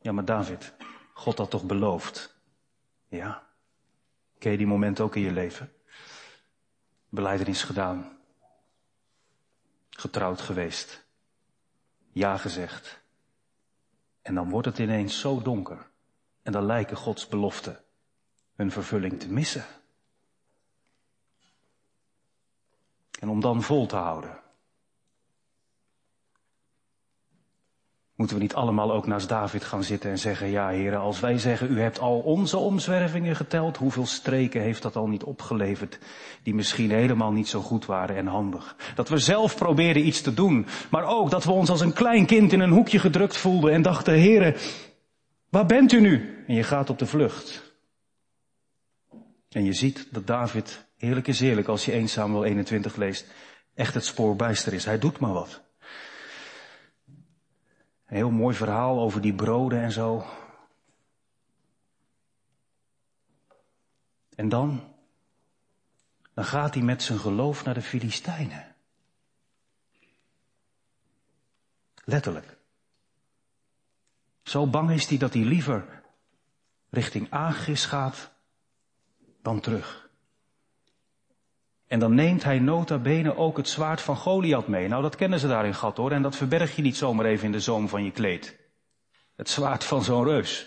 Ja, 0.00 0.12
maar 0.12 0.24
David, 0.24 0.74
God 1.12 1.38
had 1.38 1.50
toch 1.50 1.64
beloofd? 1.64 2.33
Ja. 3.14 3.46
Ken 4.38 4.50
je 4.50 4.56
die 4.56 4.66
moment 4.66 5.00
ook 5.00 5.16
in 5.16 5.22
je 5.22 5.32
leven? 5.32 5.72
Beleidenis 7.08 7.62
gedaan. 7.62 8.18
Getrouwd 9.90 10.40
geweest. 10.40 11.06
Ja 12.12 12.36
gezegd. 12.36 13.02
En 14.22 14.34
dan 14.34 14.50
wordt 14.50 14.66
het 14.66 14.78
ineens 14.78 15.20
zo 15.20 15.42
donker. 15.42 15.90
En 16.42 16.52
dan 16.52 16.66
lijken 16.66 16.96
Gods 16.96 17.28
beloften 17.28 17.84
hun 18.54 18.70
vervulling 18.70 19.20
te 19.20 19.32
missen. 19.32 19.64
En 23.20 23.28
om 23.28 23.40
dan 23.40 23.62
vol 23.62 23.86
te 23.86 23.96
houden. 23.96 24.43
Moeten 28.16 28.36
we 28.36 28.42
niet 28.42 28.54
allemaal 28.54 28.92
ook 28.92 29.06
naast 29.06 29.28
David 29.28 29.64
gaan 29.64 29.84
zitten 29.84 30.10
en 30.10 30.18
zeggen, 30.18 30.50
ja 30.50 30.68
heren, 30.68 31.00
als 31.00 31.20
wij 31.20 31.38
zeggen, 31.38 31.70
u 31.70 31.80
hebt 31.80 31.98
al 31.98 32.18
onze 32.18 32.56
omzwervingen 32.56 33.36
geteld, 33.36 33.76
hoeveel 33.76 34.06
streken 34.06 34.60
heeft 34.60 34.82
dat 34.82 34.96
al 34.96 35.06
niet 35.06 35.22
opgeleverd, 35.22 35.98
die 36.42 36.54
misschien 36.54 36.90
helemaal 36.90 37.32
niet 37.32 37.48
zo 37.48 37.60
goed 37.60 37.86
waren 37.86 38.16
en 38.16 38.26
handig. 38.26 38.76
Dat 38.94 39.08
we 39.08 39.18
zelf 39.18 39.56
probeerden 39.56 40.06
iets 40.06 40.20
te 40.20 40.34
doen, 40.34 40.66
maar 40.90 41.04
ook 41.04 41.30
dat 41.30 41.44
we 41.44 41.50
ons 41.50 41.70
als 41.70 41.80
een 41.80 41.92
klein 41.92 42.26
kind 42.26 42.52
in 42.52 42.60
een 42.60 42.70
hoekje 42.70 42.98
gedrukt 42.98 43.36
voelden 43.36 43.72
en 43.72 43.82
dachten, 43.82 44.14
heren, 44.14 44.54
waar 45.50 45.66
bent 45.66 45.92
u 45.92 46.00
nu? 46.00 46.44
En 46.46 46.54
je 46.54 46.62
gaat 46.62 46.90
op 46.90 46.98
de 46.98 47.06
vlucht. 47.06 47.74
En 49.48 49.64
je 49.64 49.72
ziet 49.72 50.08
dat 50.10 50.26
David, 50.26 50.86
eerlijk 50.98 51.26
is 51.26 51.40
eerlijk, 51.40 51.68
als 51.68 51.84
je 51.84 51.92
1 51.92 52.08
Samuel 52.08 52.44
21 52.44 52.96
leest, 52.96 53.26
echt 53.74 53.94
het 53.94 54.04
spoor 54.04 54.36
bijster 54.36 54.72
is. 54.72 54.84
Hij 54.84 54.98
doet 54.98 55.18
maar 55.18 55.32
wat. 55.32 55.63
Een 58.14 58.20
heel 58.20 58.30
mooi 58.30 58.56
verhaal 58.56 59.00
over 59.00 59.20
die 59.20 59.34
broden 59.34 59.82
en 59.82 59.92
zo. 59.92 60.24
En 64.34 64.48
dan, 64.48 64.94
dan 66.34 66.44
gaat 66.44 66.74
hij 66.74 66.82
met 66.82 67.02
zijn 67.02 67.18
geloof 67.18 67.64
naar 67.64 67.74
de 67.74 67.82
Filistijnen. 67.82 68.74
Letterlijk. 72.04 72.56
Zo 74.42 74.66
bang 74.66 74.90
is 74.90 75.08
hij 75.08 75.18
dat 75.18 75.32
hij 75.32 75.42
liever 75.42 76.02
richting 76.90 77.30
Agis 77.30 77.84
gaat 77.84 78.30
dan 79.42 79.60
terug. 79.60 80.03
En 81.86 81.98
dan 81.98 82.14
neemt 82.14 82.44
hij 82.44 82.58
nota 82.58 82.98
bene 82.98 83.36
ook 83.36 83.56
het 83.56 83.68
zwaard 83.68 84.00
van 84.00 84.16
Goliath 84.16 84.66
mee. 84.66 84.88
Nou, 84.88 85.02
dat 85.02 85.16
kennen 85.16 85.38
ze 85.38 85.48
daar 85.48 85.66
in 85.66 85.74
Gat 85.74 85.96
hoor. 85.96 86.12
En 86.12 86.22
dat 86.22 86.36
verberg 86.36 86.76
je 86.76 86.82
niet 86.82 86.96
zomaar 86.96 87.26
even 87.26 87.46
in 87.46 87.52
de 87.52 87.60
zoom 87.60 87.88
van 87.88 88.04
je 88.04 88.10
kleed. 88.10 88.58
Het 89.36 89.48
zwaard 89.48 89.84
van 89.84 90.04
zo'n 90.04 90.24
reus. 90.24 90.66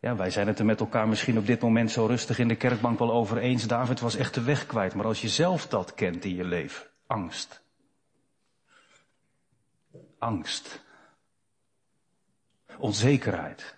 Ja, 0.00 0.16
wij 0.16 0.30
zijn 0.30 0.46
het 0.46 0.58
er 0.58 0.64
met 0.64 0.80
elkaar 0.80 1.08
misschien 1.08 1.38
op 1.38 1.46
dit 1.46 1.60
moment 1.60 1.90
zo 1.90 2.06
rustig 2.06 2.38
in 2.38 2.48
de 2.48 2.56
kerkbank 2.56 2.98
wel 2.98 3.12
over 3.12 3.38
eens. 3.38 3.66
David 3.66 4.00
was 4.00 4.16
echt 4.16 4.34
de 4.34 4.42
weg 4.42 4.66
kwijt. 4.66 4.94
Maar 4.94 5.06
als 5.06 5.20
je 5.20 5.28
zelf 5.28 5.66
dat 5.66 5.94
kent 5.94 6.24
in 6.24 6.34
je 6.34 6.44
leven. 6.44 6.86
Angst. 7.06 7.62
Angst. 10.18 10.84
Onzekerheid. 12.78 13.77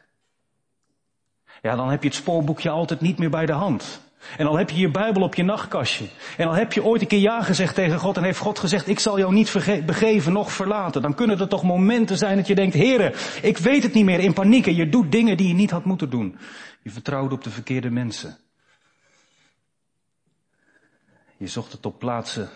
Ja, 1.62 1.76
dan 1.76 1.90
heb 1.90 2.02
je 2.02 2.08
het 2.08 2.18
spoorboekje 2.18 2.70
altijd 2.70 3.00
niet 3.00 3.18
meer 3.18 3.30
bij 3.30 3.46
de 3.46 3.52
hand. 3.52 4.00
En 4.36 4.46
al 4.46 4.56
heb 4.56 4.70
je 4.70 4.80
je 4.80 4.90
Bijbel 4.90 5.22
op 5.22 5.34
je 5.34 5.42
nachtkastje. 5.42 6.08
En 6.36 6.46
al 6.46 6.54
heb 6.54 6.72
je 6.72 6.84
ooit 6.84 7.00
een 7.00 7.08
keer 7.08 7.20
ja 7.20 7.42
gezegd 7.42 7.74
tegen 7.74 7.98
God 7.98 8.16
en 8.16 8.22
heeft 8.22 8.38
God 8.38 8.58
gezegd, 8.58 8.88
ik 8.88 8.98
zal 8.98 9.18
jou 9.18 9.32
niet 9.32 9.52
begeven, 9.86 10.32
nog 10.32 10.52
verlaten. 10.52 11.02
Dan 11.02 11.14
kunnen 11.14 11.40
er 11.40 11.48
toch 11.48 11.62
momenten 11.62 12.16
zijn 12.16 12.36
dat 12.36 12.46
je 12.46 12.54
denkt, 12.54 12.74
heren, 12.74 13.12
ik 13.42 13.58
weet 13.58 13.82
het 13.82 13.94
niet 13.94 14.04
meer, 14.04 14.18
in 14.18 14.32
paniek. 14.32 14.66
En 14.66 14.74
je 14.74 14.88
doet 14.88 15.12
dingen 15.12 15.36
die 15.36 15.48
je 15.48 15.54
niet 15.54 15.70
had 15.70 15.84
moeten 15.84 16.10
doen. 16.10 16.38
Je 16.82 16.90
vertrouwde 16.90 17.34
op 17.34 17.44
de 17.44 17.50
verkeerde 17.50 17.90
mensen. 17.90 18.36
Je 21.36 21.46
zocht 21.46 21.72
het 21.72 21.86
op 21.86 21.98
plaatsen 21.98 22.50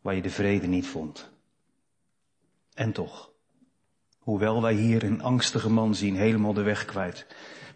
waar 0.00 0.14
je 0.14 0.22
de 0.22 0.30
vrede 0.30 0.66
niet 0.66 0.86
vond. 0.86 1.30
En 2.74 2.92
toch. 2.92 3.30
Hoewel 4.28 4.62
wij 4.62 4.74
hier 4.74 5.04
een 5.04 5.22
angstige 5.22 5.70
man 5.70 5.94
zien, 5.94 6.16
helemaal 6.16 6.52
de 6.52 6.62
weg 6.62 6.84
kwijt. 6.84 7.26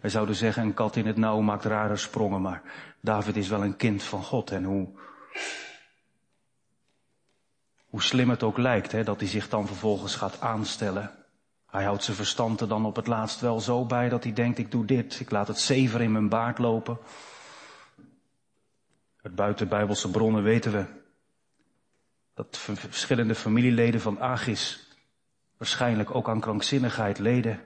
Wij 0.01 0.09
zouden 0.09 0.35
zeggen, 0.35 0.63
een 0.63 0.73
kat 0.73 0.95
in 0.95 1.05
het 1.05 1.17
nauw 1.17 1.39
maakt 1.39 1.63
rare 1.63 1.95
sprongen, 1.95 2.41
maar 2.41 2.61
David 3.01 3.35
is 3.35 3.47
wel 3.47 3.63
een 3.63 3.75
kind 3.75 4.03
van 4.03 4.23
God. 4.23 4.51
En 4.51 4.63
hoe, 4.63 4.89
hoe 7.85 8.01
slim 8.01 8.29
het 8.29 8.43
ook 8.43 8.57
lijkt, 8.57 8.91
hè, 8.91 9.03
dat 9.03 9.19
hij 9.19 9.29
zich 9.29 9.49
dan 9.49 9.67
vervolgens 9.67 10.15
gaat 10.15 10.41
aanstellen. 10.41 11.11
Hij 11.69 11.83
houdt 11.83 12.03
zijn 12.03 12.17
verstand 12.17 12.61
er 12.61 12.67
dan 12.67 12.85
op 12.85 12.95
het 12.95 13.07
laatst 13.07 13.39
wel 13.39 13.59
zo 13.59 13.85
bij 13.85 14.09
dat 14.09 14.23
hij 14.23 14.33
denkt, 14.33 14.57
ik 14.57 14.71
doe 14.71 14.85
dit, 14.85 15.19
ik 15.19 15.31
laat 15.31 15.47
het 15.47 15.59
zever 15.59 16.01
in 16.01 16.11
mijn 16.11 16.29
baard 16.29 16.57
lopen. 16.57 16.97
Uit 19.21 19.35
buiten 19.35 19.67
Bijbelse 19.67 20.09
bronnen 20.09 20.43
weten 20.43 20.71
we 20.71 20.85
dat 22.33 22.57
verschillende 22.57 23.35
familieleden 23.35 24.01
van 24.01 24.19
Agis 24.19 24.87
waarschijnlijk 25.63 26.15
ook 26.15 26.29
aan 26.29 26.39
krankzinnigheid 26.39 27.19
leden. 27.19 27.59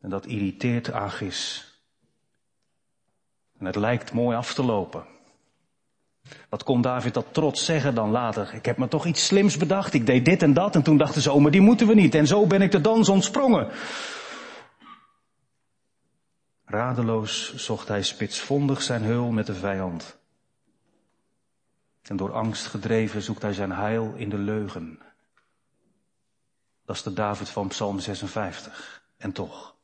En 0.00 0.10
dat 0.10 0.26
irriteert 0.26 0.92
Agis. 0.92 1.68
En 3.58 3.66
het 3.66 3.76
lijkt 3.76 4.12
mooi 4.12 4.36
af 4.36 4.54
te 4.54 4.62
lopen. 4.62 5.04
Wat 6.48 6.62
kon 6.62 6.80
David 6.80 7.14
dat 7.14 7.26
trots 7.32 7.64
zeggen 7.64 7.94
dan 7.94 8.10
later? 8.10 8.54
Ik 8.54 8.64
heb 8.64 8.76
me 8.76 8.88
toch 8.88 9.06
iets 9.06 9.26
slims 9.26 9.56
bedacht. 9.56 9.94
Ik 9.94 10.06
deed 10.06 10.24
dit 10.24 10.42
en 10.42 10.52
dat. 10.52 10.74
En 10.74 10.82
toen 10.82 10.96
dachten 10.96 11.22
ze, 11.22 11.32
oh, 11.32 11.42
maar 11.42 11.50
die 11.50 11.60
moeten 11.60 11.86
we 11.86 11.94
niet. 11.94 12.14
En 12.14 12.26
zo 12.26 12.46
ben 12.46 12.62
ik 12.62 12.70
de 12.70 12.80
dans 12.80 13.08
ontsprongen. 13.08 13.68
Radeloos 16.64 17.54
zocht 17.54 17.88
hij 17.88 18.02
spitsvondig 18.02 18.82
zijn 18.82 19.02
heul 19.02 19.30
met 19.30 19.46
de 19.46 19.54
vijand. 19.54 20.18
En 22.02 22.16
door 22.16 22.32
angst 22.32 22.66
gedreven 22.66 23.22
zoekt 23.22 23.42
hij 23.42 23.52
zijn 23.52 23.72
heil 23.72 24.12
in 24.16 24.28
de 24.28 24.38
leugen. 24.38 24.98
Dat 26.90 26.98
is 26.98 27.04
de 27.04 27.12
David 27.12 27.48
van 27.48 27.68
Psalm 27.68 28.00
56. 28.00 29.02
En 29.16 29.32
toch. 29.32 29.76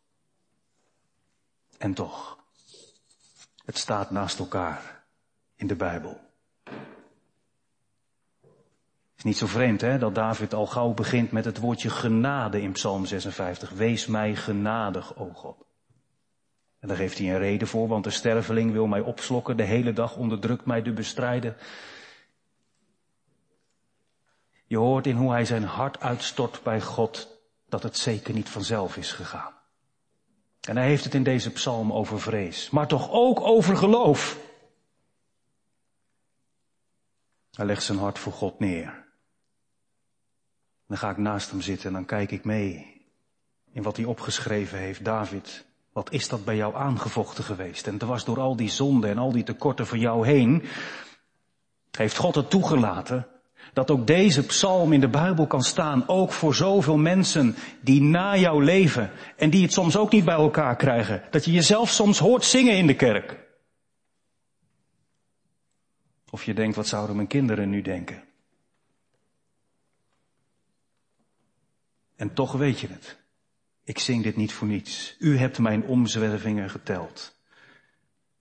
En 1.78 1.94
toch. 1.94 2.38
Het 3.64 3.78
staat 3.78 4.10
naast 4.10 4.38
elkaar 4.38 5.04
in 5.56 5.66
de 5.66 5.76
Bijbel. 5.76 6.20
Het 6.64 6.75
is 9.16 9.22
niet 9.22 9.36
zo 9.36 9.46
vreemd 9.46 9.80
hè, 9.80 9.98
dat 9.98 10.14
David 10.14 10.54
al 10.54 10.66
gauw 10.66 10.94
begint 10.94 11.30
met 11.30 11.44
het 11.44 11.58
woordje 11.58 11.90
genade 11.90 12.62
in 12.62 12.72
Psalm 12.72 13.06
56. 13.06 13.70
Wees 13.70 14.06
mij 14.06 14.34
genadig, 14.34 15.16
o 15.16 15.30
God. 15.34 15.64
En 16.78 16.88
daar 16.88 16.96
geeft 16.96 17.18
hij 17.18 17.28
een 17.28 17.38
reden 17.38 17.68
voor, 17.68 17.88
want 17.88 18.04
de 18.04 18.10
sterveling 18.10 18.72
wil 18.72 18.86
mij 18.86 19.00
opslokken, 19.00 19.56
de 19.56 19.62
hele 19.62 19.92
dag 19.92 20.16
onderdrukt 20.16 20.64
mij 20.64 20.82
de 20.82 20.92
bestrijden. 20.92 21.56
Je 24.66 24.76
hoort 24.76 25.06
in 25.06 25.16
hoe 25.16 25.30
hij 25.30 25.44
zijn 25.44 25.64
hart 25.64 26.00
uitstort 26.00 26.62
bij 26.62 26.80
God 26.80 27.40
dat 27.68 27.82
het 27.82 27.96
zeker 27.96 28.35
niet 28.35 28.49
vanzelf 28.49 28.96
is 28.96 29.12
gegaan. 29.12 29.54
En 30.61 30.76
hij 30.76 30.87
heeft 30.87 31.04
het 31.04 31.14
in 31.14 31.23
deze 31.23 31.52
psalm 31.52 31.92
over 31.92 32.20
vrees, 32.20 32.70
maar 32.70 32.87
toch 32.87 33.11
ook 33.11 33.40
over 33.40 33.76
geloof. 33.76 34.38
Hij 37.50 37.66
legt 37.66 37.82
zijn 37.82 37.99
hart 37.99 38.18
voor 38.18 38.32
God 38.32 38.58
neer. 38.58 39.04
Dan 40.87 40.99
ga 40.99 41.11
ik 41.11 41.16
naast 41.16 41.50
hem 41.50 41.61
zitten 41.61 41.87
en 41.87 41.92
dan 41.92 42.04
kijk 42.04 42.30
ik 42.30 42.44
mee 42.44 42.94
in 43.73 43.82
wat 43.82 43.96
hij 43.96 44.04
opgeschreven 44.04 44.78
heeft. 44.78 45.04
David, 45.04 45.66
wat 45.92 46.12
is 46.12 46.28
dat 46.28 46.44
bij 46.44 46.56
jou 46.56 46.75
aangevochten 46.75 47.44
geweest? 47.44 47.87
En 47.87 47.92
het 47.92 48.02
was 48.02 48.25
door 48.25 48.40
al 48.40 48.56
die 48.56 48.70
zonden 48.70 49.11
en 49.11 49.18
al 49.18 49.32
die 49.32 49.42
tekorten 49.42 49.87
van 49.87 49.99
jou 49.99 50.26
heen, 50.26 50.64
heeft 51.90 52.16
God 52.16 52.35
het 52.35 52.50
toegelaten 52.50 53.36
dat 53.73 53.90
ook 53.90 54.06
deze 54.06 54.46
psalm 54.46 54.92
in 54.92 55.00
de 55.00 55.08
Bijbel 55.08 55.46
kan 55.46 55.62
staan, 55.62 56.08
ook 56.08 56.32
voor 56.32 56.54
zoveel 56.54 56.96
mensen 56.96 57.54
die 57.80 58.02
na 58.02 58.37
jou 58.37 58.64
leven 58.64 59.11
en 59.37 59.50
die 59.50 59.62
het 59.62 59.73
soms 59.73 59.96
ook 59.96 60.12
niet 60.12 60.25
bij 60.25 60.35
elkaar 60.35 60.76
krijgen. 60.76 61.23
Dat 61.30 61.44
je 61.44 61.52
jezelf 61.52 61.90
soms 61.90 62.18
hoort 62.18 62.44
zingen 62.44 62.76
in 62.76 62.87
de 62.87 62.96
kerk. 62.96 63.44
Of 66.30 66.44
je 66.44 66.54
denkt, 66.54 66.76
wat 66.76 66.87
zouden 66.87 67.16
mijn 67.16 67.28
kinderen 67.28 67.70
nu 67.70 67.82
denken? 67.82 68.25
En 72.16 72.32
toch 72.32 72.52
weet 72.52 72.80
je 72.80 72.88
het. 72.88 73.25
Ik 73.85 73.99
zing 73.99 74.23
dit 74.23 74.37
niet 74.37 74.52
voor 74.52 74.68
niets. 74.68 75.16
U 75.18 75.38
hebt 75.38 75.58
mijn 75.58 75.85
omzwervingen 75.85 76.70
geteld. 76.70 77.37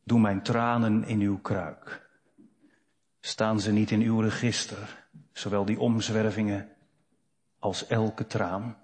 Doe 0.03 0.19
mijn 0.19 0.43
tranen 0.43 1.03
in 1.03 1.19
uw 1.19 1.37
kruik. 1.37 2.09
Staan 3.19 3.59
ze 3.59 3.71
niet 3.71 3.91
in 3.91 4.01
uw 4.01 4.19
register, 4.19 5.04
zowel 5.37 5.65
die 5.65 5.79
omzwervingen 5.79 6.69
als 7.59 7.87
elke 7.87 8.27
traan? 8.27 8.77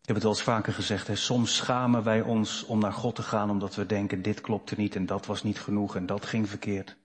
Ik 0.00 0.06
heb 0.06 0.14
het 0.14 0.22
wel 0.22 0.32
eens 0.32 0.42
vaker 0.42 0.72
gezegd, 0.72 1.06
hè? 1.06 1.16
soms 1.16 1.56
schamen 1.56 2.02
wij 2.02 2.20
ons 2.20 2.64
om 2.64 2.78
naar 2.78 2.92
God 2.92 3.14
te 3.14 3.22
gaan 3.22 3.50
omdat 3.50 3.74
we 3.74 3.86
denken 3.86 4.22
dit 4.22 4.40
klopte 4.40 4.74
niet 4.76 4.94
en 4.94 5.06
dat 5.06 5.26
was 5.26 5.42
niet 5.42 5.60
genoeg 5.60 5.96
en 5.96 6.06
dat 6.06 6.26
ging 6.26 6.48
verkeerd. 6.48 6.96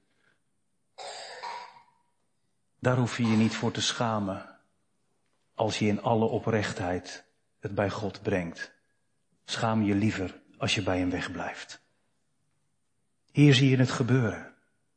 Daar 2.80 2.98
hoef 2.98 3.18
je 3.18 3.28
je 3.28 3.38
niet 3.38 3.56
voor 3.56 3.72
te 3.72 3.82
schamen 3.82 4.60
als 5.54 5.80
je 5.80 5.88
in 5.88 6.02
alle 6.02 6.26
oprechtheid 6.26 7.26
het 7.60 7.76
bij 7.76 7.90
God 7.90 8.22
brengt. 8.22 8.74
Schaam 9.46 9.84
je 9.84 9.96
liever 9.96 10.42
als 10.58 10.76
je 10.76 10.84
bij 10.84 11.00
hem 11.00 11.10
wegblijft. 11.10 11.84
Hier 13.32 13.54
zie 13.54 13.70
je 13.70 13.78
het 13.78 13.92
gebeuren. 13.92 14.55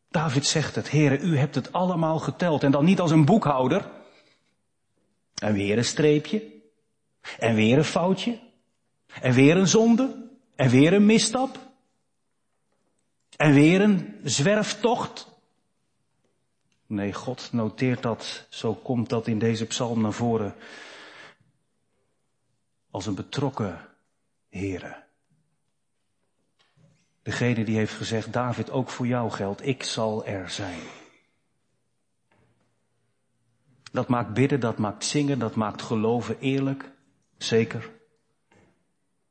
David 0.08 0.46
zegt 0.46 0.74
het, 0.74 0.90
Heere, 0.90 1.18
u 1.18 1.38
hebt 1.38 1.54
het 1.54 1.72
allemaal 1.72 2.18
geteld 2.18 2.62
en 2.62 2.70
dan 2.70 2.84
niet 2.84 3.00
als 3.00 3.10
een 3.10 3.24
boekhouder. 3.24 3.90
En 5.34 5.52
weer 5.52 5.78
een 5.78 5.84
streepje. 5.84 6.56
En 7.38 7.54
weer 7.54 7.78
een 7.78 7.84
foutje. 7.84 8.38
En 9.20 9.32
weer 9.32 9.56
een 9.56 9.68
zonde. 9.68 10.28
En 10.56 10.70
weer 10.70 10.92
een 10.92 11.06
misstap. 11.06 11.58
En 13.36 13.52
weer 13.52 13.80
een 13.80 14.20
zwerftocht. 14.22 15.28
Nee, 16.86 17.12
God 17.12 17.48
noteert 17.52 18.02
dat, 18.02 18.46
zo 18.48 18.74
komt 18.74 19.08
dat 19.08 19.26
in 19.26 19.38
deze 19.38 19.66
psalm 19.66 20.00
naar 20.00 20.12
voren, 20.12 20.54
als 22.90 23.06
een 23.06 23.14
betrokken 23.14 23.80
Heere. 24.48 25.07
Degene 27.28 27.64
die 27.64 27.76
heeft 27.76 27.94
gezegd, 27.94 28.32
David, 28.32 28.70
ook 28.70 28.88
voor 28.88 29.06
jou 29.06 29.30
geldt, 29.30 29.66
ik 29.66 29.82
zal 29.82 30.26
er 30.26 30.50
zijn. 30.50 30.80
Dat 33.92 34.08
maakt 34.08 34.34
bidden, 34.34 34.60
dat 34.60 34.78
maakt 34.78 35.04
zingen, 35.04 35.38
dat 35.38 35.54
maakt 35.54 35.82
geloven 35.82 36.38
eerlijk, 36.40 36.90
zeker. 37.36 37.90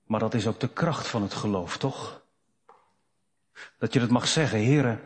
Maar 0.05 0.19
dat 0.19 0.33
is 0.33 0.47
ook 0.47 0.59
de 0.59 0.67
kracht 0.67 1.07
van 1.07 1.21
het 1.21 1.33
geloof, 1.33 1.77
toch? 1.77 2.21
Dat 3.77 3.93
je 3.93 3.99
het 3.99 4.09
mag 4.09 4.27
zeggen, 4.27 4.65
Heere, 4.65 4.99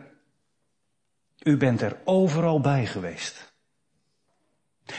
u 1.42 1.56
bent 1.56 1.80
er 1.80 1.96
overal 2.04 2.60
bij 2.60 2.86
geweest. 2.86 3.54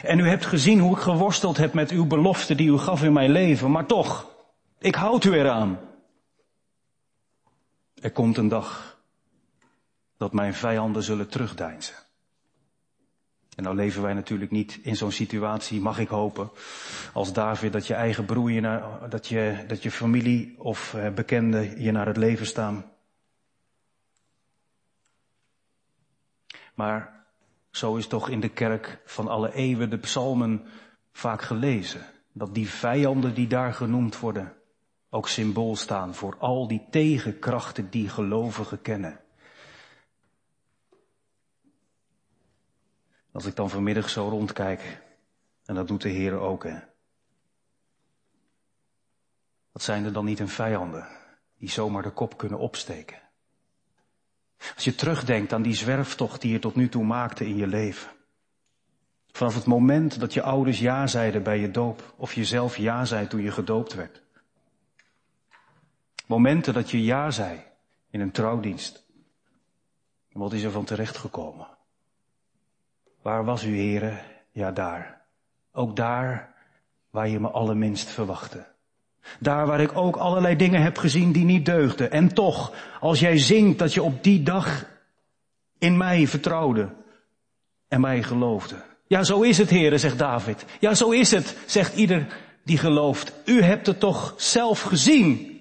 En 0.04 0.20
u 0.20 0.28
hebt 0.28 0.46
gezien 0.46 0.80
hoe 0.80 0.96
ik 0.96 1.02
geworsteld 1.02 1.58
heb 1.58 1.74
met 1.74 1.92
uw 1.92 2.06
belofte 2.06 2.56
die 2.56 2.70
u 2.70 2.78
gaf 2.78 3.04
in 3.04 3.14
mijn 3.14 3.32
leven, 3.32 3.72
maar 3.72 3.86
toch, 3.86 4.36
ik 4.80 4.96
houd 4.96 5.24
u 5.24 5.34
eraan. 5.34 5.92
Er 8.04 8.12
komt 8.12 8.38
een 8.38 8.48
dag 8.48 9.02
dat 10.18 10.34
mijn 10.34 10.54
vijanden 10.54 11.04
zullen 11.04 11.30
terugdeinzen. 11.30 11.96
En 13.56 13.64
nou 13.64 13.76
leven 13.76 14.02
wij 14.02 14.14
natuurlijk 14.14 14.52
niet 14.52 14.80
in 14.82 14.96
zo'n 14.96 15.12
situatie, 15.12 15.82
mag 15.82 16.00
ik 16.00 16.08
hopen, 16.08 16.52
als 17.14 17.34
David, 17.34 17.74
dat 17.74 17.88
je 17.88 17.94
eigen 17.94 18.26
broer, 18.26 18.52
je 18.52 18.62
naar, 18.62 19.10
dat, 19.10 19.28
je, 19.28 19.64
dat 19.68 19.84
je 19.84 19.92
familie 19.92 20.56
of 20.60 20.94
eh, 20.94 21.14
bekenden 21.14 21.82
je 21.82 21.92
naar 21.92 22.08
het 22.08 22.18
leven 22.18 22.46
staan. 22.46 22.92
Maar 26.76 27.26
zo 27.72 27.96
is 27.96 28.08
toch 28.08 28.30
in 28.30 28.40
de 28.40 28.50
kerk 28.50 29.02
van 29.06 29.28
alle 29.28 29.54
eeuwen 29.54 29.90
de 29.90 29.98
psalmen 29.98 30.66
vaak 31.12 31.42
gelezen. 31.42 32.02
Dat 32.32 32.54
die 32.54 32.70
vijanden 32.70 33.34
die 33.34 33.48
daar 33.48 33.74
genoemd 33.74 34.20
worden 34.20 34.54
ook 35.14 35.28
symbool 35.28 35.76
staan 35.76 36.16
voor 36.16 36.38
al 36.38 36.68
die 36.68 36.88
tegenkrachten 36.90 37.90
die 37.90 38.10
gelovigen 38.10 38.82
kennen. 38.82 39.20
Als 43.32 43.46
ik 43.46 43.56
dan 43.56 43.70
vanmiddag 43.70 44.10
zo 44.10 44.28
rondkijk, 44.30 45.02
en 45.66 45.76
dat 45.76 45.88
doet 45.88 46.02
de 46.02 46.10
Heer 46.10 46.40
ook, 46.40 46.64
hè. 46.64 46.80
Wat 49.72 49.82
zijn 49.82 50.06
er 50.06 50.14
dan 50.14 50.26
niet 50.26 50.40
een 50.40 50.50
vijanden 50.50 51.08
die 51.58 51.70
zomaar 51.70 52.04
de 52.04 52.12
kop 52.12 52.38
kunnen 52.38 52.60
opsteken? 52.60 53.22
Als 54.76 54.84
je 54.84 54.96
terugdenkt 54.96 55.54
aan 55.54 55.62
die 55.62 55.76
zwerftocht 55.76 56.42
die 56.42 56.52
je 56.52 56.60
tot 56.60 56.76
nu 56.76 56.90
toe 56.90 57.04
maakte 57.04 57.46
in 57.46 57.56
je 57.56 57.68
leven. 57.68 58.12
Vanaf 59.28 59.56
het 59.56 59.66
moment 59.66 60.20
dat 60.20 60.34
je 60.34 60.42
ouders 60.42 60.80
ja 60.80 61.08
zeiden 61.08 61.44
bij 61.44 61.60
je 61.60 61.72
doop, 61.72 62.14
of 62.18 62.34
je 62.34 62.46
zelf 62.46 62.78
ja 62.78 63.06
zei 63.06 63.28
toen 63.28 63.42
je 63.42 63.52
gedoopt 63.52 63.94
werd. 63.94 64.23
Momenten 66.34 66.74
dat 66.74 66.92
je 66.92 67.04
ja 67.04 67.32
zei 67.32 67.60
in 68.10 68.20
een 68.20 68.32
trouwdienst. 68.32 69.06
wat 70.32 70.54
is 70.54 70.64
er 70.64 70.72
van 70.72 70.86
terecht 70.86 71.18
gekomen? 71.18 71.68
Waar 73.22 73.46
was 73.46 73.64
u, 73.64 73.76
heren? 73.76 74.20
Ja, 74.52 74.72
daar. 74.72 75.22
Ook 75.72 75.96
daar 75.96 76.54
waar 77.10 77.30
je 77.30 77.40
me 77.40 77.48
allerminst 77.48 78.10
verwachtte. 78.10 78.66
Daar 79.40 79.68
waar 79.68 79.82
ik 79.82 79.98
ook 79.98 80.16
allerlei 80.16 80.56
dingen 80.56 80.82
heb 80.82 80.98
gezien 80.98 81.32
die 81.32 81.46
niet 81.46 81.66
deugden. 81.66 82.12
En 82.12 82.34
toch, 82.34 82.74
als 83.00 83.20
jij 83.20 83.38
zingt 83.38 83.80
dat 83.80 83.94
je 83.94 84.04
op 84.04 84.24
die 84.24 84.44
dag 84.44 84.86
in 85.78 85.98
mij 85.98 86.28
vertrouwde 86.28 86.90
en 87.88 88.02
mij 88.02 88.24
geloofde. 88.24 88.84
Ja, 89.08 89.24
zo 89.24 89.42
is 89.42 89.58
het, 89.58 89.70
heren, 89.70 90.00
zegt 90.00 90.18
David. 90.18 90.66
Ja, 90.80 90.94
zo 90.94 91.12
is 91.12 91.32
het, 91.32 91.58
zegt 91.66 91.96
ieder 91.96 92.28
die 92.64 92.78
gelooft. 92.78 93.34
U 93.46 93.62
hebt 93.62 93.88
het 93.88 94.00
toch 94.00 94.34
zelf 94.38 94.82
gezien. 94.82 95.53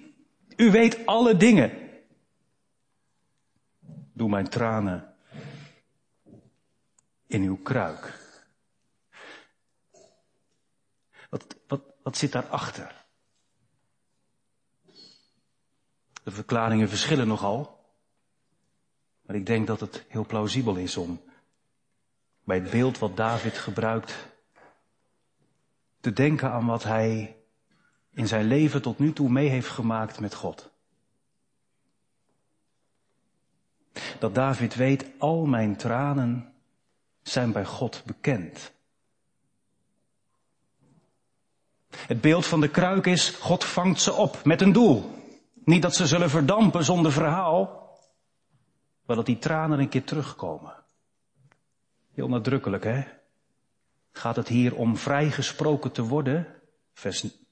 U 0.55 0.71
weet 0.71 1.05
alle 1.05 1.37
dingen. 1.37 1.71
Doe 4.13 4.29
mijn 4.29 4.49
tranen 4.49 5.15
in 7.27 7.41
uw 7.41 7.57
kruik. 7.57 8.21
Wat, 11.29 11.55
wat, 11.67 11.81
wat 12.03 12.17
zit 12.17 12.31
daarachter? 12.31 13.05
De 16.23 16.31
verklaringen 16.31 16.89
verschillen 16.89 17.27
nogal. 17.27 17.81
Maar 19.21 19.35
ik 19.35 19.45
denk 19.45 19.67
dat 19.67 19.79
het 19.79 20.05
heel 20.07 20.25
plausibel 20.25 20.75
is 20.75 20.97
om 20.97 21.21
bij 22.43 22.57
het 22.57 22.69
beeld 22.69 22.97
wat 22.97 23.17
David 23.17 23.57
gebruikt 23.57 24.15
te 25.99 26.13
denken 26.13 26.51
aan 26.51 26.65
wat 26.65 26.83
hij 26.83 27.37
in 28.13 28.27
zijn 28.27 28.45
leven 28.45 28.81
tot 28.81 28.99
nu 28.99 29.13
toe 29.13 29.29
mee 29.29 29.49
heeft 29.49 29.67
gemaakt 29.69 30.19
met 30.19 30.33
God. 30.33 30.71
Dat 34.19 34.35
David 34.35 34.75
weet, 34.75 35.05
al 35.17 35.45
mijn 35.45 35.75
tranen 35.75 36.53
zijn 37.21 37.51
bij 37.51 37.65
God 37.65 38.03
bekend. 38.05 38.71
Het 41.89 42.21
beeld 42.21 42.45
van 42.45 42.61
de 42.61 42.69
kruik 42.69 43.05
is, 43.05 43.29
God 43.29 43.63
vangt 43.63 44.01
ze 44.01 44.13
op 44.13 44.43
met 44.43 44.61
een 44.61 44.71
doel. 44.71 45.11
Niet 45.63 45.81
dat 45.81 45.95
ze 45.95 46.07
zullen 46.07 46.29
verdampen 46.29 46.83
zonder 46.83 47.11
verhaal, 47.11 47.91
maar 49.05 49.15
dat 49.15 49.25
die 49.25 49.39
tranen 49.39 49.79
een 49.79 49.89
keer 49.89 50.03
terugkomen. 50.03 50.83
Heel 52.13 52.27
nadrukkelijk, 52.27 52.83
hè? 52.83 53.03
Gaat 54.11 54.35
het 54.35 54.47
hier 54.47 54.75
om 54.75 54.97
vrijgesproken 54.97 55.91
te 55.91 56.01
worden? 56.01 56.47
Vers 56.93 57.42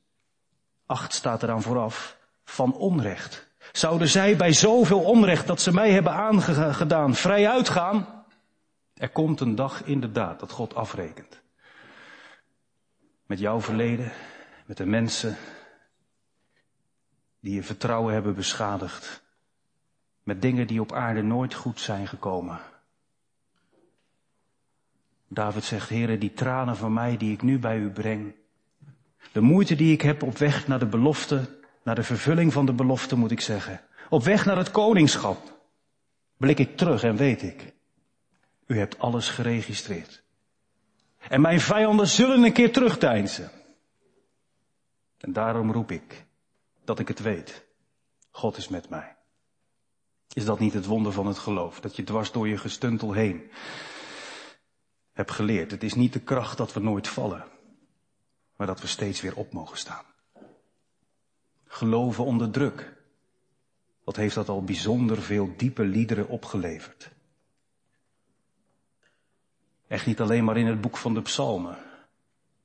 8 0.92 1.14
staat 1.14 1.44
eraan 1.44 1.62
vooraf. 1.62 2.18
Van 2.44 2.74
onrecht. 2.74 3.50
Zouden 3.72 4.08
zij 4.08 4.36
bij 4.36 4.54
zoveel 4.54 5.04
onrecht 5.04 5.48
dat 5.48 5.62
ze 5.62 5.74
mij 5.74 5.92
hebben 5.92 6.14
aangedaan 6.14 7.16
vrij 7.16 7.50
uitgaan? 7.50 8.26
Er 8.94 9.10
komt 9.10 9.40
een 9.40 9.56
dag 9.56 9.84
inderdaad 9.84 10.40
dat 10.40 10.52
God 10.52 10.76
afrekent. 10.76 11.42
Met 13.26 13.40
jouw 13.40 13.62
verleden, 13.62 14.12
met 14.66 14.78
de 14.78 14.86
mensen 14.86 15.38
die 17.40 17.54
je 17.54 17.64
vertrouwen 17.64 18.14
hebben 18.14 18.36
beschadigd. 18.36 19.24
Met 20.24 20.42
dingen 20.42 20.68
die 20.68 20.82
op 20.82 20.92
aarde 20.92 21.22
nooit 21.22 21.54
goed 21.54 21.80
zijn 21.80 22.08
gekomen. 22.08 22.60
David 25.28 25.64
zegt, 25.64 25.90
heren, 25.90 26.20
die 26.20 26.34
tranen 26.34 26.78
van 26.78 26.94
mij 26.94 27.18
die 27.18 27.34
ik 27.34 27.42
nu 27.42 27.60
bij 27.60 27.78
u 27.78 27.90
breng. 27.92 28.41
De 29.32 29.42
moeite 29.42 29.76
die 29.76 29.94
ik 29.94 30.02
heb 30.02 30.24
op 30.24 30.38
weg 30.38 30.68
naar 30.68 30.80
de 30.80 30.86
belofte, 30.86 31.60
naar 31.84 31.96
de 31.96 32.04
vervulling 32.04 32.54
van 32.54 32.66
de 32.66 32.74
belofte 32.74 33.16
moet 33.16 33.32
ik 33.32 33.42
zeggen. 33.42 33.82
Op 34.10 34.24
weg 34.24 34.46
naar 34.46 34.58
het 34.58 34.72
koningschap. 34.72 35.60
Blik 36.38 36.60
ik 36.60 36.78
terug 36.78 37.04
en 37.04 37.16
weet 37.16 37.42
ik. 37.42 37.74
U 38.68 38.78
hebt 38.78 39.00
alles 39.00 39.30
geregistreerd. 39.30 40.24
En 41.28 41.42
mijn 41.42 41.60
vijanden 41.60 42.08
zullen 42.08 42.44
een 42.44 42.54
keer 42.54 42.72
terugdeinzen. 42.72 43.52
En 45.18 45.34
daarom 45.34 45.72
roep 45.72 45.92
ik 45.92 46.26
dat 46.84 47.00
ik 47.00 47.08
het 47.08 47.20
weet. 47.20 47.66
God 48.32 48.58
is 48.58 48.68
met 48.68 48.90
mij. 48.90 49.16
Is 50.34 50.46
dat 50.46 50.60
niet 50.60 50.74
het 50.74 50.86
wonder 50.86 51.12
van 51.12 51.28
het 51.28 51.38
geloof? 51.38 51.80
Dat 51.80 51.96
je 51.96 52.04
dwars 52.04 52.32
door 52.32 52.48
je 52.48 52.58
gestuntel 52.58 53.12
heen 53.14 53.52
hebt 55.14 55.32
geleerd. 55.32 55.72
Het 55.72 55.84
is 55.84 55.94
niet 55.94 56.14
de 56.14 56.20
kracht 56.20 56.58
dat 56.58 56.74
we 56.74 56.80
nooit 56.80 57.08
vallen, 57.08 57.46
maar 58.62 58.70
dat 58.70 58.82
we 58.82 58.88
steeds 58.88 59.22
weer 59.22 59.36
op 59.36 59.54
mogen 59.54 59.78
staan. 59.78 60.06
Geloven 61.68 62.26
onder 62.26 62.52
druk. 62.52 62.94
Wat 64.04 64.16
heeft 64.16 64.36
dat 64.36 64.50
al 64.50 64.64
bijzonder 64.64 65.22
veel 65.22 65.54
diepe 65.58 65.84
liederen 65.84 66.28
opgeleverd? 66.28 67.12
Echt 69.88 70.06
niet 70.06 70.22
alleen 70.22 70.44
maar 70.44 70.58
in 70.58 70.68
het 70.68 70.82
boek 70.82 70.98
van 70.98 71.14
de 71.14 71.22
psalmen. 71.22 71.78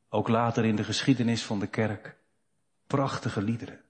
Ook 0.08 0.28
later 0.28 0.64
in 0.64 0.76
de 0.76 0.84
geschiedenis 0.84 1.44
van 1.44 1.60
de 1.60 1.66
kerk. 1.66 2.16
Prachtige 2.86 3.42
liederen. 3.42 3.80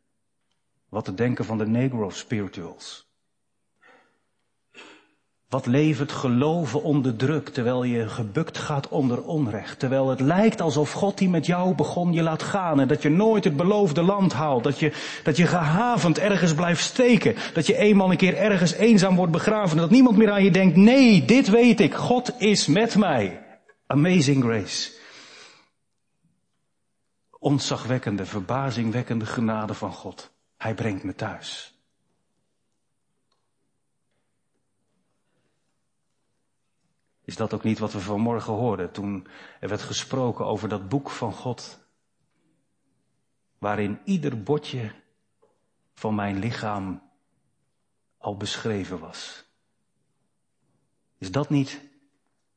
Wat 0.88 1.04
te 1.04 1.14
denken 1.14 1.44
van 1.44 1.58
de 1.58 1.66
Negro 1.66 2.10
Spirituals. 2.10 3.05
Wat 5.48 5.66
levert 5.66 6.12
geloven 6.12 6.82
onder 6.82 7.16
druk, 7.16 7.48
terwijl 7.48 7.82
je 7.84 8.08
gebukt 8.08 8.58
gaat 8.58 8.88
onder 8.88 9.22
onrecht. 9.22 9.78
Terwijl 9.78 10.08
het 10.08 10.20
lijkt 10.20 10.60
alsof 10.60 10.92
God 10.92 11.18
die 11.18 11.28
met 11.28 11.46
jou 11.46 11.74
begon 11.74 12.12
je 12.12 12.22
laat 12.22 12.42
gaan. 12.42 12.80
En 12.80 12.88
dat 12.88 13.02
je 13.02 13.08
nooit 13.08 13.44
het 13.44 13.56
beloofde 13.56 14.02
land 14.02 14.32
haalt. 14.32 14.64
Dat 14.64 14.78
je, 14.78 14.92
dat 15.22 15.36
je 15.36 15.46
gehavend 15.46 16.18
ergens 16.18 16.54
blijft 16.54 16.82
steken. 16.82 17.34
Dat 17.54 17.66
je 17.66 17.76
eenmaal 17.76 18.10
een 18.10 18.16
keer 18.16 18.36
ergens 18.36 18.72
eenzaam 18.72 19.16
wordt 19.16 19.32
begraven. 19.32 19.76
Dat 19.76 19.90
niemand 19.90 20.16
meer 20.16 20.30
aan 20.30 20.44
je 20.44 20.50
denkt, 20.50 20.76
nee, 20.76 21.24
dit 21.24 21.48
weet 21.48 21.80
ik. 21.80 21.94
God 21.94 22.34
is 22.38 22.66
met 22.66 22.96
mij. 22.96 23.42
Amazing 23.86 24.44
grace. 24.44 24.90
Ontzagwekkende, 27.38 28.24
verbazingwekkende 28.24 29.26
genade 29.26 29.74
van 29.74 29.92
God. 29.92 30.30
Hij 30.56 30.74
brengt 30.74 31.04
me 31.04 31.14
thuis. 31.14 31.75
Is 37.26 37.36
dat 37.36 37.54
ook 37.54 37.62
niet 37.62 37.78
wat 37.78 37.92
we 37.92 38.00
vanmorgen 38.00 38.52
hoorden 38.52 38.92
toen 38.92 39.26
er 39.60 39.68
werd 39.68 39.82
gesproken 39.82 40.44
over 40.44 40.68
dat 40.68 40.88
boek 40.88 41.10
van 41.10 41.32
God? 41.32 41.78
Waarin 43.58 44.00
ieder 44.04 44.42
botje 44.42 44.94
van 45.94 46.14
mijn 46.14 46.38
lichaam 46.38 47.02
al 48.18 48.36
beschreven 48.36 48.98
was. 48.98 49.44
Is 51.18 51.30
dat 51.30 51.50
niet 51.50 51.80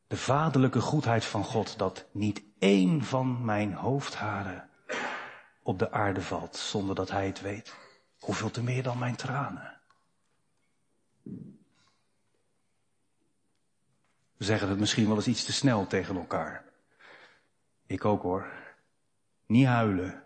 de 0.07 0.17
vaderlijke 0.17 0.81
goedheid 0.81 1.25
van 1.25 1.43
God 1.43 1.77
dat 1.77 2.05
niet 2.11 2.43
één 2.59 3.03
van 3.03 3.45
mijn 3.45 3.73
hoofdharen 3.73 4.69
op 5.63 5.79
de 5.79 5.91
aarde 5.91 6.21
valt 6.21 6.55
zonder 6.55 6.95
dat 6.95 7.11
hij 7.11 7.25
het 7.25 7.41
weet? 7.41 7.75
Hoeveel 8.19 8.51
te 8.51 8.63
meer 8.63 8.83
dan 8.83 8.99
mijn 8.99 9.15
tranen? 9.15 9.81
We 14.39 14.45
zeggen 14.45 14.69
het 14.69 14.79
misschien 14.79 15.07
wel 15.07 15.15
eens 15.15 15.27
iets 15.27 15.43
te 15.43 15.53
snel 15.53 15.87
tegen 15.87 16.15
elkaar. 16.15 16.63
Ik 17.85 18.05
ook 18.05 18.21
hoor. 18.21 18.47
Niet 19.45 19.65
huilen. 19.65 20.23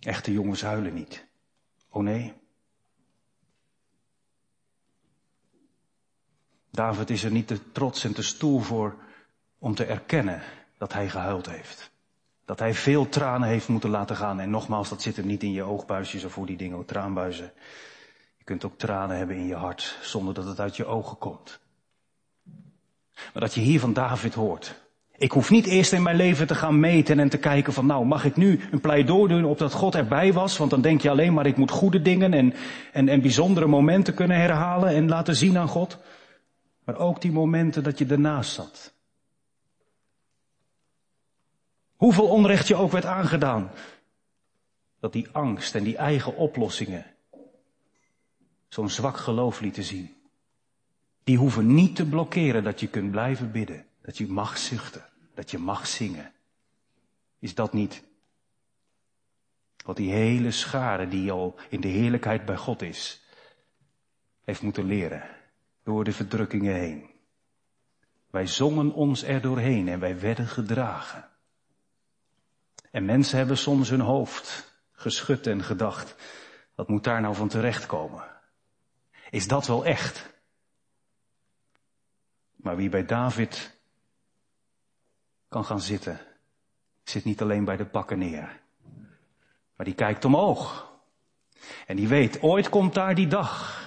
Echte 0.00 0.32
jongens 0.32 0.62
huilen 0.62 0.94
niet. 0.94 1.26
Oh 1.88 2.02
nee. 2.02 2.34
David 6.70 7.10
is 7.10 7.24
er 7.24 7.30
niet 7.30 7.46
te 7.46 7.72
trots 7.72 8.04
en 8.04 8.14
te 8.14 8.22
stoel 8.22 8.60
voor 8.60 8.96
om 9.58 9.74
te 9.74 9.84
erkennen 9.84 10.42
dat 10.78 10.92
hij 10.92 11.08
gehuild 11.08 11.46
heeft. 11.46 11.90
Dat 12.44 12.58
hij 12.58 12.74
veel 12.74 13.08
tranen 13.08 13.48
heeft 13.48 13.68
moeten 13.68 13.90
laten 13.90 14.16
gaan. 14.16 14.40
En 14.40 14.50
nogmaals, 14.50 14.88
dat 14.88 15.02
zit 15.02 15.16
er 15.16 15.24
niet 15.24 15.42
in 15.42 15.52
je 15.52 15.62
oogbuisjes 15.62 16.24
of 16.24 16.32
voor 16.32 16.46
die 16.46 16.56
dingen, 16.56 16.84
traanbuizen 16.84 17.52
kunt 18.50 18.64
ook 18.64 18.78
tranen 18.78 19.16
hebben 19.16 19.36
in 19.36 19.46
je 19.46 19.54
hart 19.54 19.98
zonder 20.02 20.34
dat 20.34 20.44
het 20.44 20.60
uit 20.60 20.76
je 20.76 20.84
ogen 20.84 21.18
komt. 21.18 21.60
Maar 23.14 23.42
dat 23.42 23.54
je 23.54 23.60
hier 23.60 23.80
van 23.80 23.92
David 23.92 24.34
hoort. 24.34 24.74
Ik 25.16 25.32
hoef 25.32 25.50
niet 25.50 25.66
eerst 25.66 25.92
in 25.92 26.02
mijn 26.02 26.16
leven 26.16 26.46
te 26.46 26.54
gaan 26.54 26.80
meten 26.80 27.18
en 27.18 27.28
te 27.28 27.38
kijken 27.38 27.72
van 27.72 27.86
nou 27.86 28.04
mag 28.04 28.24
ik 28.24 28.36
nu 28.36 28.60
een 28.70 28.80
pleidooi 28.80 29.28
doen 29.28 29.44
op 29.44 29.58
dat 29.58 29.72
God 29.72 29.94
erbij 29.94 30.32
was. 30.32 30.56
Want 30.56 30.70
dan 30.70 30.80
denk 30.80 31.00
je 31.00 31.10
alleen 31.10 31.34
maar 31.34 31.46
ik 31.46 31.56
moet 31.56 31.70
goede 31.70 32.02
dingen 32.02 32.34
en, 32.34 32.54
en, 32.92 33.08
en 33.08 33.20
bijzondere 33.20 33.66
momenten 33.66 34.14
kunnen 34.14 34.36
herhalen 34.36 34.88
en 34.88 35.08
laten 35.08 35.36
zien 35.36 35.58
aan 35.58 35.68
God. 35.68 35.98
Maar 36.84 36.96
ook 36.96 37.20
die 37.20 37.32
momenten 37.32 37.82
dat 37.82 37.98
je 37.98 38.06
ernaast 38.06 38.52
zat. 38.52 38.92
Hoeveel 41.96 42.26
onrecht 42.26 42.68
je 42.68 42.76
ook 42.76 42.92
werd 42.92 43.06
aangedaan. 43.06 43.70
Dat 45.00 45.12
die 45.12 45.28
angst 45.32 45.74
en 45.74 45.84
die 45.84 45.96
eigen 45.96 46.36
oplossingen 46.36 47.06
zo'n 48.70 48.90
zwak 48.90 49.16
geloof 49.16 49.60
lieten 49.60 49.84
zien. 49.84 50.14
Die 51.24 51.36
hoeven 51.36 51.74
niet 51.74 51.96
te 51.96 52.06
blokkeren 52.06 52.64
dat 52.64 52.80
je 52.80 52.88
kunt 52.88 53.10
blijven 53.10 53.52
bidden, 53.52 53.86
dat 54.02 54.18
je 54.18 54.26
mag 54.26 54.58
zuchten, 54.58 55.04
dat 55.34 55.50
je 55.50 55.58
mag 55.58 55.86
zingen. 55.86 56.32
Is 57.38 57.54
dat 57.54 57.72
niet 57.72 58.02
wat 59.84 59.96
die 59.96 60.12
hele 60.12 60.50
schare 60.50 61.08
die 61.08 61.32
al 61.32 61.58
in 61.68 61.80
de 61.80 61.88
heerlijkheid 61.88 62.44
bij 62.44 62.56
God 62.56 62.82
is, 62.82 63.22
heeft 64.44 64.62
moeten 64.62 64.84
leren 64.84 65.22
door 65.82 66.04
de 66.04 66.12
verdrukkingen 66.12 66.74
heen. 66.74 67.10
Wij 68.30 68.46
zongen 68.46 68.92
ons 68.92 69.22
er 69.22 69.40
doorheen 69.40 69.88
en 69.88 70.00
wij 70.00 70.20
werden 70.20 70.46
gedragen. 70.46 71.28
En 72.90 73.04
mensen 73.04 73.38
hebben 73.38 73.58
soms 73.58 73.88
hun 73.88 74.00
hoofd 74.00 74.72
geschud 74.92 75.46
en 75.46 75.62
gedacht, 75.62 76.14
wat 76.74 76.88
moet 76.88 77.04
daar 77.04 77.20
nou 77.20 77.34
van 77.34 77.48
terechtkomen? 77.48 78.39
Is 79.30 79.48
dat 79.48 79.66
wel 79.66 79.84
echt? 79.84 80.30
Maar 82.56 82.76
wie 82.76 82.88
bij 82.88 83.04
David 83.04 83.78
kan 85.48 85.64
gaan 85.64 85.80
zitten, 85.80 86.20
zit 87.02 87.24
niet 87.24 87.42
alleen 87.42 87.64
bij 87.64 87.76
de 87.76 87.86
pakken 87.86 88.18
neer. 88.18 88.60
Maar 89.76 89.86
die 89.86 89.94
kijkt 89.94 90.24
omhoog. 90.24 90.92
En 91.86 91.96
die 91.96 92.08
weet, 92.08 92.42
ooit 92.42 92.68
komt 92.68 92.94
daar 92.94 93.14
die 93.14 93.26
dag. 93.26 93.78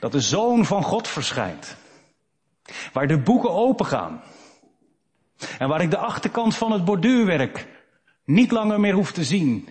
Dat 0.00 0.12
de 0.12 0.20
Zoon 0.20 0.64
van 0.64 0.82
God 0.82 1.08
verschijnt. 1.08 1.76
Waar 2.92 3.06
de 3.06 3.18
boeken 3.18 3.50
open 3.50 3.86
gaan. 3.86 4.22
En 5.58 5.68
waar 5.68 5.80
ik 5.80 5.90
de 5.90 5.98
achterkant 5.98 6.56
van 6.56 6.72
het 6.72 6.84
borduurwerk 6.84 7.68
niet 8.24 8.50
langer 8.50 8.80
meer 8.80 8.94
hoef 8.94 9.12
te 9.12 9.24
zien. 9.24 9.68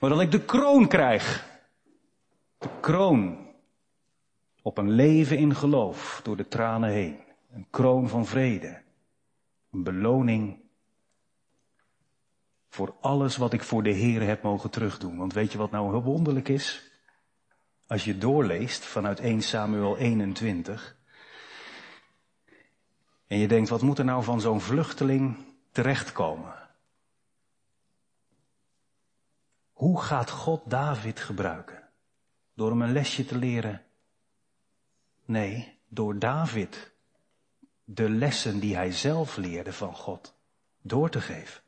Maar 0.00 0.10
dat 0.10 0.20
ik 0.20 0.30
de 0.30 0.44
kroon 0.44 0.88
krijg 0.88 1.54
kroon 2.86 3.46
op 4.62 4.78
een 4.78 4.90
leven 4.90 5.38
in 5.38 5.54
geloof 5.54 6.20
door 6.22 6.36
de 6.36 6.48
tranen 6.48 6.90
heen. 6.90 7.20
Een 7.50 7.66
kroon 7.70 8.08
van 8.08 8.26
vrede. 8.26 8.82
Een 9.70 9.82
beloning 9.82 10.58
voor 12.68 12.94
alles 13.00 13.36
wat 13.36 13.52
ik 13.52 13.62
voor 13.62 13.82
de 13.82 13.90
Heer 13.90 14.22
heb 14.22 14.42
mogen 14.42 14.70
terugdoen. 14.70 15.16
Want 15.16 15.32
weet 15.32 15.52
je 15.52 15.58
wat 15.58 15.70
nou 15.70 15.90
heel 15.90 16.02
wonderlijk 16.02 16.48
is? 16.48 16.90
Als 17.86 18.04
je 18.04 18.18
doorleest 18.18 18.84
vanuit 18.84 19.20
1 19.20 19.42
Samuel 19.42 19.96
21. 19.96 20.96
En 23.26 23.38
je 23.38 23.48
denkt, 23.48 23.68
wat 23.68 23.82
moet 23.82 23.98
er 23.98 24.04
nou 24.04 24.24
van 24.24 24.40
zo'n 24.40 24.60
vluchteling 24.60 25.36
terechtkomen? 25.70 26.68
Hoe 29.72 30.00
gaat 30.00 30.30
God 30.30 30.70
David 30.70 31.20
gebruiken? 31.20 31.85
Door 32.56 32.70
hem 32.70 32.82
een 32.82 32.92
lesje 32.92 33.24
te 33.24 33.38
leren. 33.38 33.82
Nee, 35.24 35.78
door 35.88 36.18
David 36.18 36.92
de 37.84 38.10
lessen 38.10 38.60
die 38.60 38.76
hij 38.76 38.92
zelf 38.92 39.36
leerde 39.36 39.72
van 39.72 39.94
God 39.94 40.34
door 40.82 41.10
te 41.10 41.20
geven. 41.20 41.60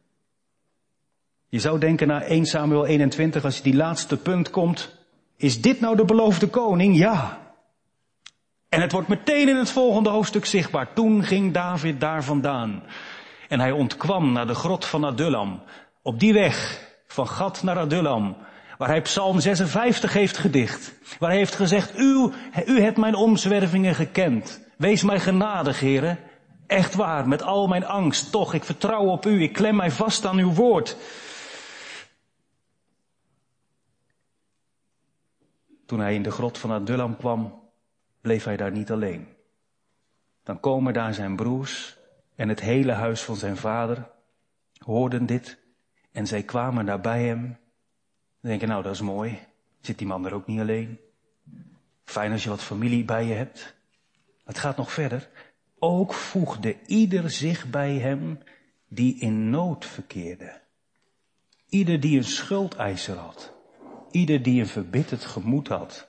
Je 1.49 1.59
zou 1.59 1.79
denken 1.79 2.07
naar 2.07 2.23
1 2.23 2.47
Samuel 2.47 2.87
21, 2.87 3.45
als 3.45 3.57
je 3.57 3.63
die 3.63 3.75
laatste 3.75 4.17
punt 4.17 4.51
komt, 4.51 4.97
is 5.37 5.61
dit 5.61 5.81
nou 5.81 5.97
de 5.97 6.05
beloofde 6.05 6.49
koning? 6.49 6.97
Ja. 6.97 7.47
En 8.69 8.81
het 8.81 8.93
wordt 8.93 9.09
meteen 9.09 9.49
in 9.49 9.57
het 9.57 9.71
volgende 9.71 10.09
hoofdstuk 10.09 10.45
zichtbaar. 10.45 10.93
Toen 10.93 11.25
ging 11.25 11.53
David 11.53 12.01
daar 12.01 12.25
vandaan. 12.25 12.83
En 13.49 13.61
hij 13.61 13.73
ontkwam 13.73 14.33
naar 14.33 14.47
de 14.47 14.55
grot 14.55 14.85
van 14.85 15.05
Adullam. 15.05 15.63
Op 16.03 16.21
die 16.21 16.33
weg, 16.33 16.87
van 17.07 17.29
Gad 17.29 17.63
naar 17.63 17.79
Adullam, 17.79 18.37
waar 18.79 18.89
hij 18.89 19.03
Psalm 19.03 19.41
56 19.41 20.13
heeft 20.13 20.37
gedicht. 20.37 20.95
Waar 21.19 21.29
hij 21.29 21.39
heeft 21.39 21.55
gezegd, 21.55 21.99
u, 21.99 22.33
u 22.67 22.81
hebt 22.81 22.97
mijn 22.97 23.15
omzwervingen 23.15 23.95
gekend. 23.95 24.67
Wees 24.77 25.03
mij 25.03 25.21
genadig, 25.21 25.81
heren. 25.81 26.19
Echt 26.67 26.95
waar, 26.95 27.29
met 27.29 27.43
al 27.43 27.67
mijn 27.67 27.87
angst, 27.87 28.31
toch, 28.31 28.55
ik 28.55 28.65
vertrouw 28.65 29.05
op 29.05 29.27
u, 29.27 29.43
ik 29.43 29.53
klem 29.53 29.77
mij 29.77 29.91
vast 29.91 30.25
aan 30.25 30.39
uw 30.39 30.53
woord. 30.53 30.97
Toen 35.87 36.01
hij 36.01 36.15
in 36.15 36.23
de 36.23 36.31
grot 36.31 36.59
van 36.59 36.71
Adullam 36.71 37.17
kwam, 37.17 37.63
bleef 38.21 38.45
hij 38.45 38.57
daar 38.57 38.73
niet 38.73 38.91
alleen. 38.91 39.29
Dan 40.43 40.61
komen 40.61 40.93
daar 40.93 41.15
zijn 41.15 41.37
broers 41.37 41.99
en 42.35 42.49
het 42.49 42.61
hele 42.61 42.93
huis 42.93 43.23
van 43.23 43.37
zijn 43.37 43.57
vader, 43.57 44.11
hoorden 44.79 45.27
dit 45.27 45.59
en 46.13 46.27
zij 46.27 46.43
kwamen 46.43 46.87
daar 46.87 47.01
bij 47.01 47.25
hem. 47.25 47.59
Dan 48.41 48.51
denken, 48.51 48.69
nou 48.69 48.83
dat 48.83 48.95
is 48.95 49.01
mooi, 49.01 49.39
zit 49.81 49.99
die 49.99 50.07
man 50.07 50.27
er 50.27 50.35
ook 50.35 50.47
niet 50.47 50.61
alleen. 50.61 50.99
Fijn 52.05 52.33
als 52.33 52.43
je 52.43 52.49
wat 52.49 52.63
familie 52.63 53.05
bij 53.05 53.25
je 53.25 53.35
hebt. 53.35 53.77
Het 54.45 54.59
gaat 54.59 54.77
nog 54.77 54.93
verder. 54.93 55.31
Ook 55.79 56.15
voegde 56.15 56.77
ieder 56.87 57.31
zich 57.31 57.71
bij 57.71 57.99
hem 57.99 58.39
die 58.89 59.21
in 59.21 59.51
nood 59.51 59.87
verkeerde. 59.87 60.61
Ieder 61.69 62.01
die 62.01 62.17
een 62.17 62.25
schuldeiser 62.25 63.17
had. 63.17 63.53
Ieder 64.11 64.43
die 64.43 64.61
een 64.61 64.67
verbitterd 64.67 65.25
gemoed 65.25 65.69
had. 65.69 66.09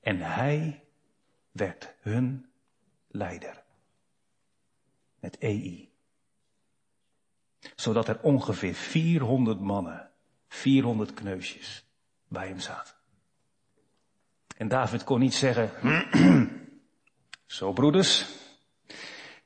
En 0.00 0.20
hij 0.20 0.84
werd 1.50 1.94
hun 2.00 2.46
leider. 3.08 3.62
Met 5.20 5.38
EI. 5.38 5.90
Zodat 7.76 8.08
er 8.08 8.20
ongeveer 8.22 8.74
400 8.74 9.60
mannen, 9.60 10.05
400 10.56 11.14
kneusjes 11.14 11.84
bij 12.28 12.48
hem 12.48 12.60
zaten. 12.60 12.94
En 14.56 14.68
David 14.68 15.04
kon 15.04 15.20
niet 15.20 15.34
zeggen, 15.34 15.70
zo 17.46 17.72
broeders, 17.72 18.26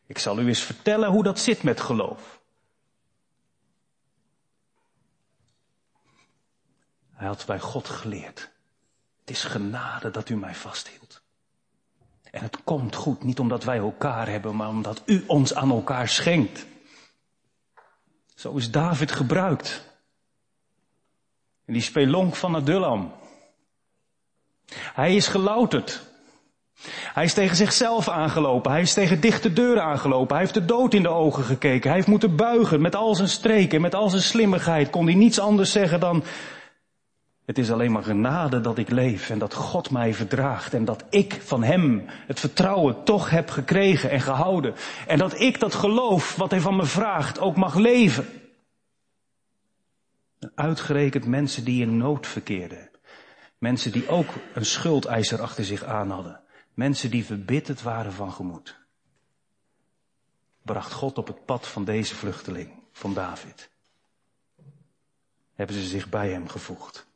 ik 0.07 0.18
zal 0.18 0.38
u 0.38 0.46
eens 0.46 0.62
vertellen 0.62 1.11
hoe 1.11 1.23
dat 1.23 1.38
zit 1.38 1.62
met 1.62 1.81
geloof. 1.81 2.40
Hij 7.11 7.27
had 7.27 7.46
bij 7.46 7.61
God 7.61 7.88
geleerd. 7.88 8.51
Het 9.20 9.31
is 9.31 9.44
genade 9.44 10.11
dat 10.11 10.29
u 10.29 10.37
mij 10.37 10.55
vasthield. 10.55 11.23
En 12.31 12.42
het 12.42 12.64
komt 12.64 12.94
goed, 12.94 13.23
niet 13.23 13.38
omdat 13.38 13.64
wij 13.64 13.79
elkaar 13.79 14.29
hebben, 14.29 14.57
maar 14.57 14.68
omdat 14.68 15.03
u 15.07 15.25
ons 15.27 15.55
aan 15.55 15.70
elkaar 15.70 16.09
schenkt. 16.09 16.66
Zo 18.35 18.57
is 18.57 18.70
David 18.70 19.12
gebruikt. 19.12 19.89
En 21.70 21.76
die 21.76 21.85
spelonk 21.85 22.35
van 22.35 22.54
Adullam. 22.54 23.12
Hij 24.72 25.14
is 25.14 25.28
gelouterd. 25.28 26.02
Hij 26.90 27.24
is 27.24 27.35
tegen 27.35 27.56
zichzelf 27.56 28.09
aangelopen. 28.09 28.70
Hij 28.70 28.80
is 28.80 28.92
tegen 28.92 29.20
dichte 29.20 29.52
deuren 29.52 29.83
aangelopen. 29.83 30.28
Hij 30.28 30.38
heeft 30.38 30.54
de 30.54 30.64
dood 30.64 30.94
in 30.94 31.02
de 31.02 31.09
ogen 31.09 31.44
gekeken. 31.44 31.88
Hij 31.88 31.94
heeft 31.94 32.09
moeten 32.09 32.37
buigen 32.37 32.80
met 32.80 32.94
al 32.94 33.14
zijn 33.14 33.28
streken, 33.28 33.80
met 33.80 33.94
al 33.94 34.09
zijn 34.09 34.22
slimmigheid. 34.22 34.90
Kon 34.90 35.06
hij 35.06 35.14
niets 35.14 35.38
anders 35.38 35.72
zeggen 35.72 36.00
dan, 36.00 36.24
het 37.46 37.59
is 37.59 37.70
alleen 37.70 37.92
maar 37.92 38.02
genade 38.02 38.61
dat 38.61 38.78
ik 38.78 38.90
leef 38.90 39.30
en 39.30 39.38
dat 39.38 39.54
God 39.54 39.90
mij 39.90 40.14
verdraagt 40.14 40.74
en 40.74 40.85
dat 40.85 41.04
ik 41.11 41.40
van 41.42 41.62
Hem 41.62 42.04
het 42.26 42.40
vertrouwen 42.40 43.04
toch 43.04 43.30
heb 43.30 43.50
gekregen 43.50 44.11
en 44.11 44.20
gehouden. 44.20 44.74
En 45.06 45.18
dat 45.18 45.40
ik 45.40 45.61
dat 45.61 45.74
geloof 45.74 46.37
wat 46.37 46.50
Hij 46.50 46.61
van 46.61 46.76
me 46.76 46.85
vraagt 46.85 47.40
ook 47.40 47.56
mag 47.56 47.74
leven. 47.74 48.39
Uitgerekend 50.55 51.26
mensen 51.26 51.64
die 51.64 51.83
in 51.83 51.96
nood 51.96 52.26
verkeerden. 52.26 52.90
Mensen 53.59 53.92
die 53.92 54.09
ook 54.09 54.35
een 54.55 54.64
schuldeiser 54.64 55.40
achter 55.40 55.64
zich 55.64 55.85
aan 55.85 56.11
hadden. 56.11 56.40
Mensen 56.74 57.11
die 57.11 57.24
verbitterd 57.24 57.83
waren 57.83 58.12
van 58.12 58.33
gemoed. 58.33 58.79
Bracht 60.62 60.92
God 60.92 61.18
op 61.18 61.26
het 61.26 61.44
pad 61.44 61.68
van 61.68 61.85
deze 61.85 62.14
vluchteling, 62.14 62.83
van 62.92 63.14
David. 63.14 63.70
Hebben 65.55 65.76
ze 65.76 65.87
zich 65.87 66.09
bij 66.09 66.31
hem 66.31 66.48
gevoegd. 66.48 67.07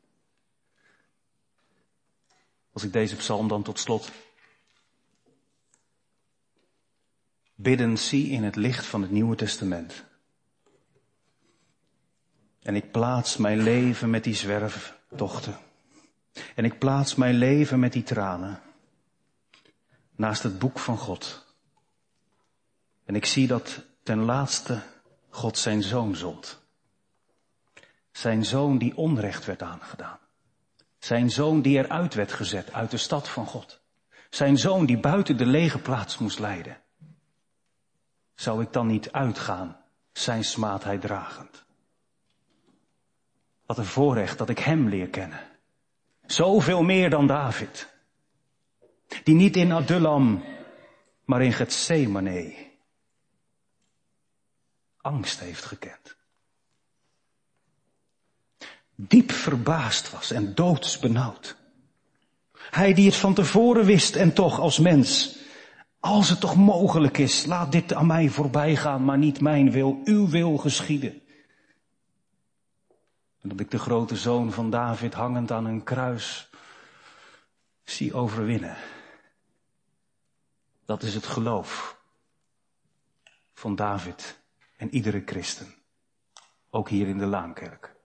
Als 2.73 2.83
ik 2.83 2.93
deze 2.93 3.15
psalm 3.15 3.47
dan 3.47 3.63
tot 3.63 3.79
slot 3.79 4.11
bidden 7.55 7.97
zie 7.97 8.29
in 8.29 8.43
het 8.43 8.55
licht 8.55 8.85
van 8.85 9.01
het 9.01 9.11
Nieuwe 9.11 9.35
Testament. 9.35 10.05
En 12.65 12.75
ik 12.75 12.91
plaats 12.91 13.37
mijn 13.37 13.59
leven 13.59 14.09
met 14.09 14.23
die 14.23 14.35
zwerftochten. 14.35 15.57
En 16.55 16.65
ik 16.65 16.79
plaats 16.79 17.15
mijn 17.15 17.35
leven 17.35 17.79
met 17.79 17.93
die 17.93 18.03
tranen. 18.03 18.61
Naast 20.15 20.43
het 20.43 20.59
boek 20.59 20.79
van 20.79 20.97
God. 20.97 21.45
En 23.05 23.15
ik 23.15 23.25
zie 23.25 23.47
dat 23.47 23.83
ten 24.03 24.19
laatste 24.19 24.81
God 25.29 25.57
zijn 25.57 25.83
zoon 25.83 26.15
zond. 26.15 26.61
Zijn 28.11 28.45
zoon 28.45 28.77
die 28.77 28.97
onrecht 28.97 29.45
werd 29.45 29.61
aangedaan. 29.61 30.19
Zijn 30.99 31.29
zoon 31.29 31.61
die 31.61 31.77
eruit 31.77 32.13
werd 32.13 32.33
gezet 32.33 32.73
uit 32.73 32.91
de 32.91 32.97
stad 32.97 33.29
van 33.29 33.45
God. 33.45 33.81
Zijn 34.29 34.57
zoon 34.57 34.85
die 34.85 34.99
buiten 34.99 35.37
de 35.37 35.45
lege 35.45 35.79
plaats 35.79 36.17
moest 36.17 36.39
leiden. 36.39 36.81
Zou 38.35 38.61
ik 38.61 38.73
dan 38.73 38.87
niet 38.87 39.11
uitgaan, 39.11 39.77
zijn 40.11 40.43
smaadheid 40.43 41.01
dragend? 41.01 41.64
Wat 43.65 43.77
een 43.77 43.85
voorrecht 43.85 44.37
dat 44.37 44.49
ik 44.49 44.59
hem 44.59 44.89
leer 44.89 45.09
kennen. 45.09 45.39
Zoveel 46.25 46.83
meer 46.83 47.09
dan 47.09 47.27
David. 47.27 47.93
Die 49.23 49.35
niet 49.35 49.55
in 49.55 49.71
Adullam, 49.71 50.43
maar 51.25 51.41
in 51.41 51.53
Gethsemane 51.53 52.55
angst 55.01 55.39
heeft 55.39 55.65
gekend 55.65 56.15
diep 58.95 59.31
verbaasd 59.31 60.11
was 60.11 60.31
en 60.31 60.55
doodsbenauwd. 60.55 61.55
Hij 62.69 62.93
die 62.93 63.05
het 63.05 63.15
van 63.15 63.33
tevoren 63.33 63.85
wist 63.85 64.15
en 64.15 64.33
toch 64.33 64.59
als 64.59 64.79
mens, 64.79 65.37
als 65.99 66.29
het 66.29 66.39
toch 66.39 66.55
mogelijk 66.55 67.17
is, 67.17 67.45
laat 67.45 67.71
dit 67.71 67.93
aan 67.93 68.07
mij 68.07 68.29
voorbij 68.29 68.75
gaan, 68.75 69.05
maar 69.05 69.17
niet 69.17 69.41
mijn 69.41 69.71
wil, 69.71 70.01
uw 70.03 70.29
wil 70.29 70.57
geschieden. 70.57 71.21
En 73.45 73.51
dat 73.51 73.59
ik 73.59 73.71
de 73.71 73.79
grote 73.79 74.15
zoon 74.15 74.51
van 74.51 74.69
David 74.69 75.13
hangend 75.13 75.51
aan 75.51 75.65
een 75.65 75.83
kruis 75.83 76.49
zie 77.83 78.13
overwinnen. 78.13 78.77
Dat 80.85 81.03
is 81.03 81.13
het 81.13 81.25
geloof 81.25 81.97
van 83.53 83.75
David 83.75 84.41
en 84.77 84.93
iedere 84.93 85.21
christen. 85.25 85.75
Ook 86.69 86.89
hier 86.89 87.07
in 87.07 87.17
de 87.17 87.25
Laankerk 87.25 87.95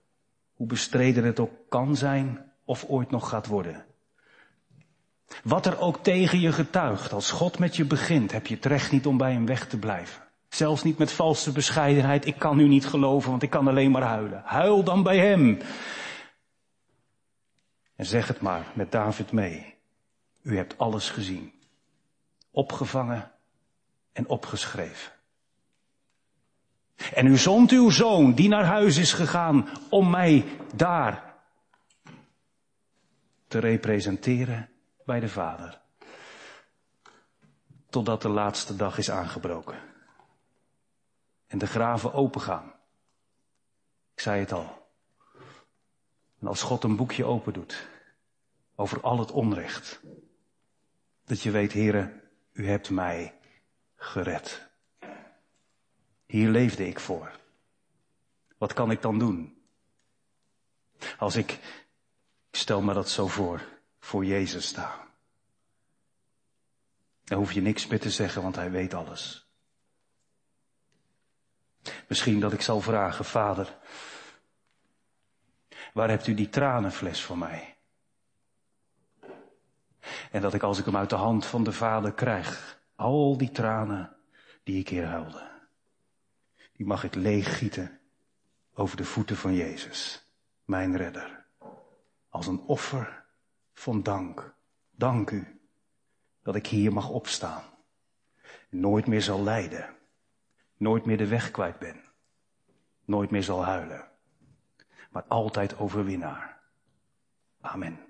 hoe 0.54 0.66
bestreden 0.66 1.24
het 1.24 1.40
ook 1.40 1.68
kan 1.68 1.96
zijn 1.96 2.52
of 2.64 2.84
ooit 2.84 3.10
nog 3.10 3.28
gaat 3.28 3.46
worden. 3.46 3.86
Wat 5.42 5.66
er 5.66 5.78
ook 5.78 6.02
tegen 6.02 6.40
je 6.40 6.52
getuigt, 6.52 7.12
als 7.12 7.30
God 7.30 7.58
met 7.58 7.76
je 7.76 7.84
begint, 7.84 8.32
heb 8.32 8.46
je 8.46 8.54
het 8.54 8.64
recht 8.64 8.92
niet 8.92 9.06
om 9.06 9.16
bij 9.16 9.32
hem 9.32 9.46
weg 9.46 9.66
te 9.66 9.78
blijven. 9.78 10.29
Zelfs 10.50 10.82
niet 10.82 10.98
met 10.98 11.12
valse 11.12 11.52
bescheidenheid, 11.52 12.26
ik 12.26 12.38
kan 12.38 12.58
u 12.58 12.68
niet 12.68 12.86
geloven, 12.86 13.30
want 13.30 13.42
ik 13.42 13.50
kan 13.50 13.68
alleen 13.68 13.90
maar 13.90 14.02
huilen. 14.02 14.42
Huil 14.44 14.82
dan 14.84 15.02
bij 15.02 15.18
hem. 15.18 15.58
En 17.96 18.06
zeg 18.06 18.28
het 18.28 18.40
maar 18.40 18.66
met 18.74 18.92
David 18.92 19.32
mee. 19.32 19.74
U 20.42 20.56
hebt 20.56 20.78
alles 20.78 21.10
gezien. 21.10 21.52
Opgevangen 22.50 23.30
en 24.12 24.28
opgeschreven. 24.28 25.12
En 27.14 27.26
u 27.26 27.36
zond 27.36 27.70
uw 27.70 27.90
zoon, 27.90 28.34
die 28.34 28.48
naar 28.48 28.64
huis 28.64 28.96
is 28.96 29.12
gegaan, 29.12 29.68
om 29.88 30.10
mij 30.10 30.44
daar 30.74 31.34
te 33.48 33.58
representeren 33.58 34.68
bij 35.04 35.20
de 35.20 35.28
Vader. 35.28 35.80
Totdat 37.90 38.22
de 38.22 38.28
laatste 38.28 38.76
dag 38.76 38.98
is 38.98 39.10
aangebroken. 39.10 39.89
En 41.50 41.58
de 41.58 41.66
graven 41.66 42.12
opengaan. 42.12 42.72
Ik 44.14 44.20
zei 44.20 44.40
het 44.40 44.52
al. 44.52 44.88
En 46.38 46.46
als 46.46 46.62
God 46.62 46.84
een 46.84 46.96
boekje 46.96 47.24
open 47.24 47.52
doet 47.52 47.88
over 48.74 49.00
al 49.00 49.18
het 49.18 49.30
onrecht, 49.30 50.00
dat 51.24 51.42
je 51.42 51.50
weet, 51.50 51.72
heren, 51.72 52.22
u 52.52 52.68
hebt 52.68 52.90
mij 52.90 53.38
gered. 53.96 54.68
Hier 56.26 56.48
leefde 56.48 56.86
ik 56.86 57.00
voor. 57.00 57.38
Wat 58.58 58.72
kan 58.72 58.90
ik 58.90 59.02
dan 59.02 59.18
doen? 59.18 59.62
Als 61.18 61.36
ik, 61.36 61.58
stel 62.50 62.82
me 62.82 62.94
dat 62.94 63.08
zo 63.08 63.26
voor, 63.26 63.68
voor 63.98 64.24
Jezus 64.24 64.66
sta. 64.66 65.08
Daar 67.24 67.38
hoef 67.38 67.52
je 67.52 67.60
niks 67.60 67.86
meer 67.86 68.00
te 68.00 68.10
zeggen, 68.10 68.42
want 68.42 68.56
hij 68.56 68.70
weet 68.70 68.94
alles. 68.94 69.49
Misschien 72.08 72.40
dat 72.40 72.52
ik 72.52 72.62
zal 72.62 72.80
vragen, 72.80 73.24
vader, 73.24 73.78
waar 75.92 76.08
hebt 76.08 76.26
u 76.26 76.34
die 76.34 76.48
tranenfles 76.48 77.22
voor 77.22 77.38
mij? 77.38 77.76
En 80.30 80.40
dat 80.40 80.54
ik 80.54 80.62
als 80.62 80.78
ik 80.78 80.84
hem 80.84 80.96
uit 80.96 81.10
de 81.10 81.16
hand 81.16 81.46
van 81.46 81.64
de 81.64 81.72
vader 81.72 82.12
krijg, 82.12 82.80
al 82.96 83.36
die 83.36 83.50
tranen 83.50 84.16
die 84.62 84.78
ik 84.78 84.88
hier 84.88 85.06
huilde, 85.06 85.50
die 86.72 86.86
mag 86.86 87.04
ik 87.04 87.14
leeggieten 87.14 88.00
over 88.74 88.96
de 88.96 89.04
voeten 89.04 89.36
van 89.36 89.54
Jezus, 89.54 90.26
mijn 90.64 90.96
redder. 90.96 91.44
Als 92.28 92.46
een 92.46 92.60
offer 92.60 93.24
van 93.72 94.02
dank. 94.02 94.54
Dank 94.90 95.30
u 95.30 95.60
dat 96.42 96.54
ik 96.54 96.66
hier 96.66 96.92
mag 96.92 97.08
opstaan. 97.08 97.64
Nooit 98.68 99.06
meer 99.06 99.22
zal 99.22 99.42
lijden. 99.42 99.96
Nooit 100.80 101.04
meer 101.04 101.16
de 101.16 101.26
weg 101.26 101.50
kwijt 101.50 101.78
ben. 101.78 102.04
Nooit 103.04 103.30
meer 103.30 103.42
zal 103.42 103.64
huilen. 103.64 104.08
Maar 105.10 105.24
altijd 105.28 105.78
overwinnaar. 105.78 106.60
Amen. 107.60 108.09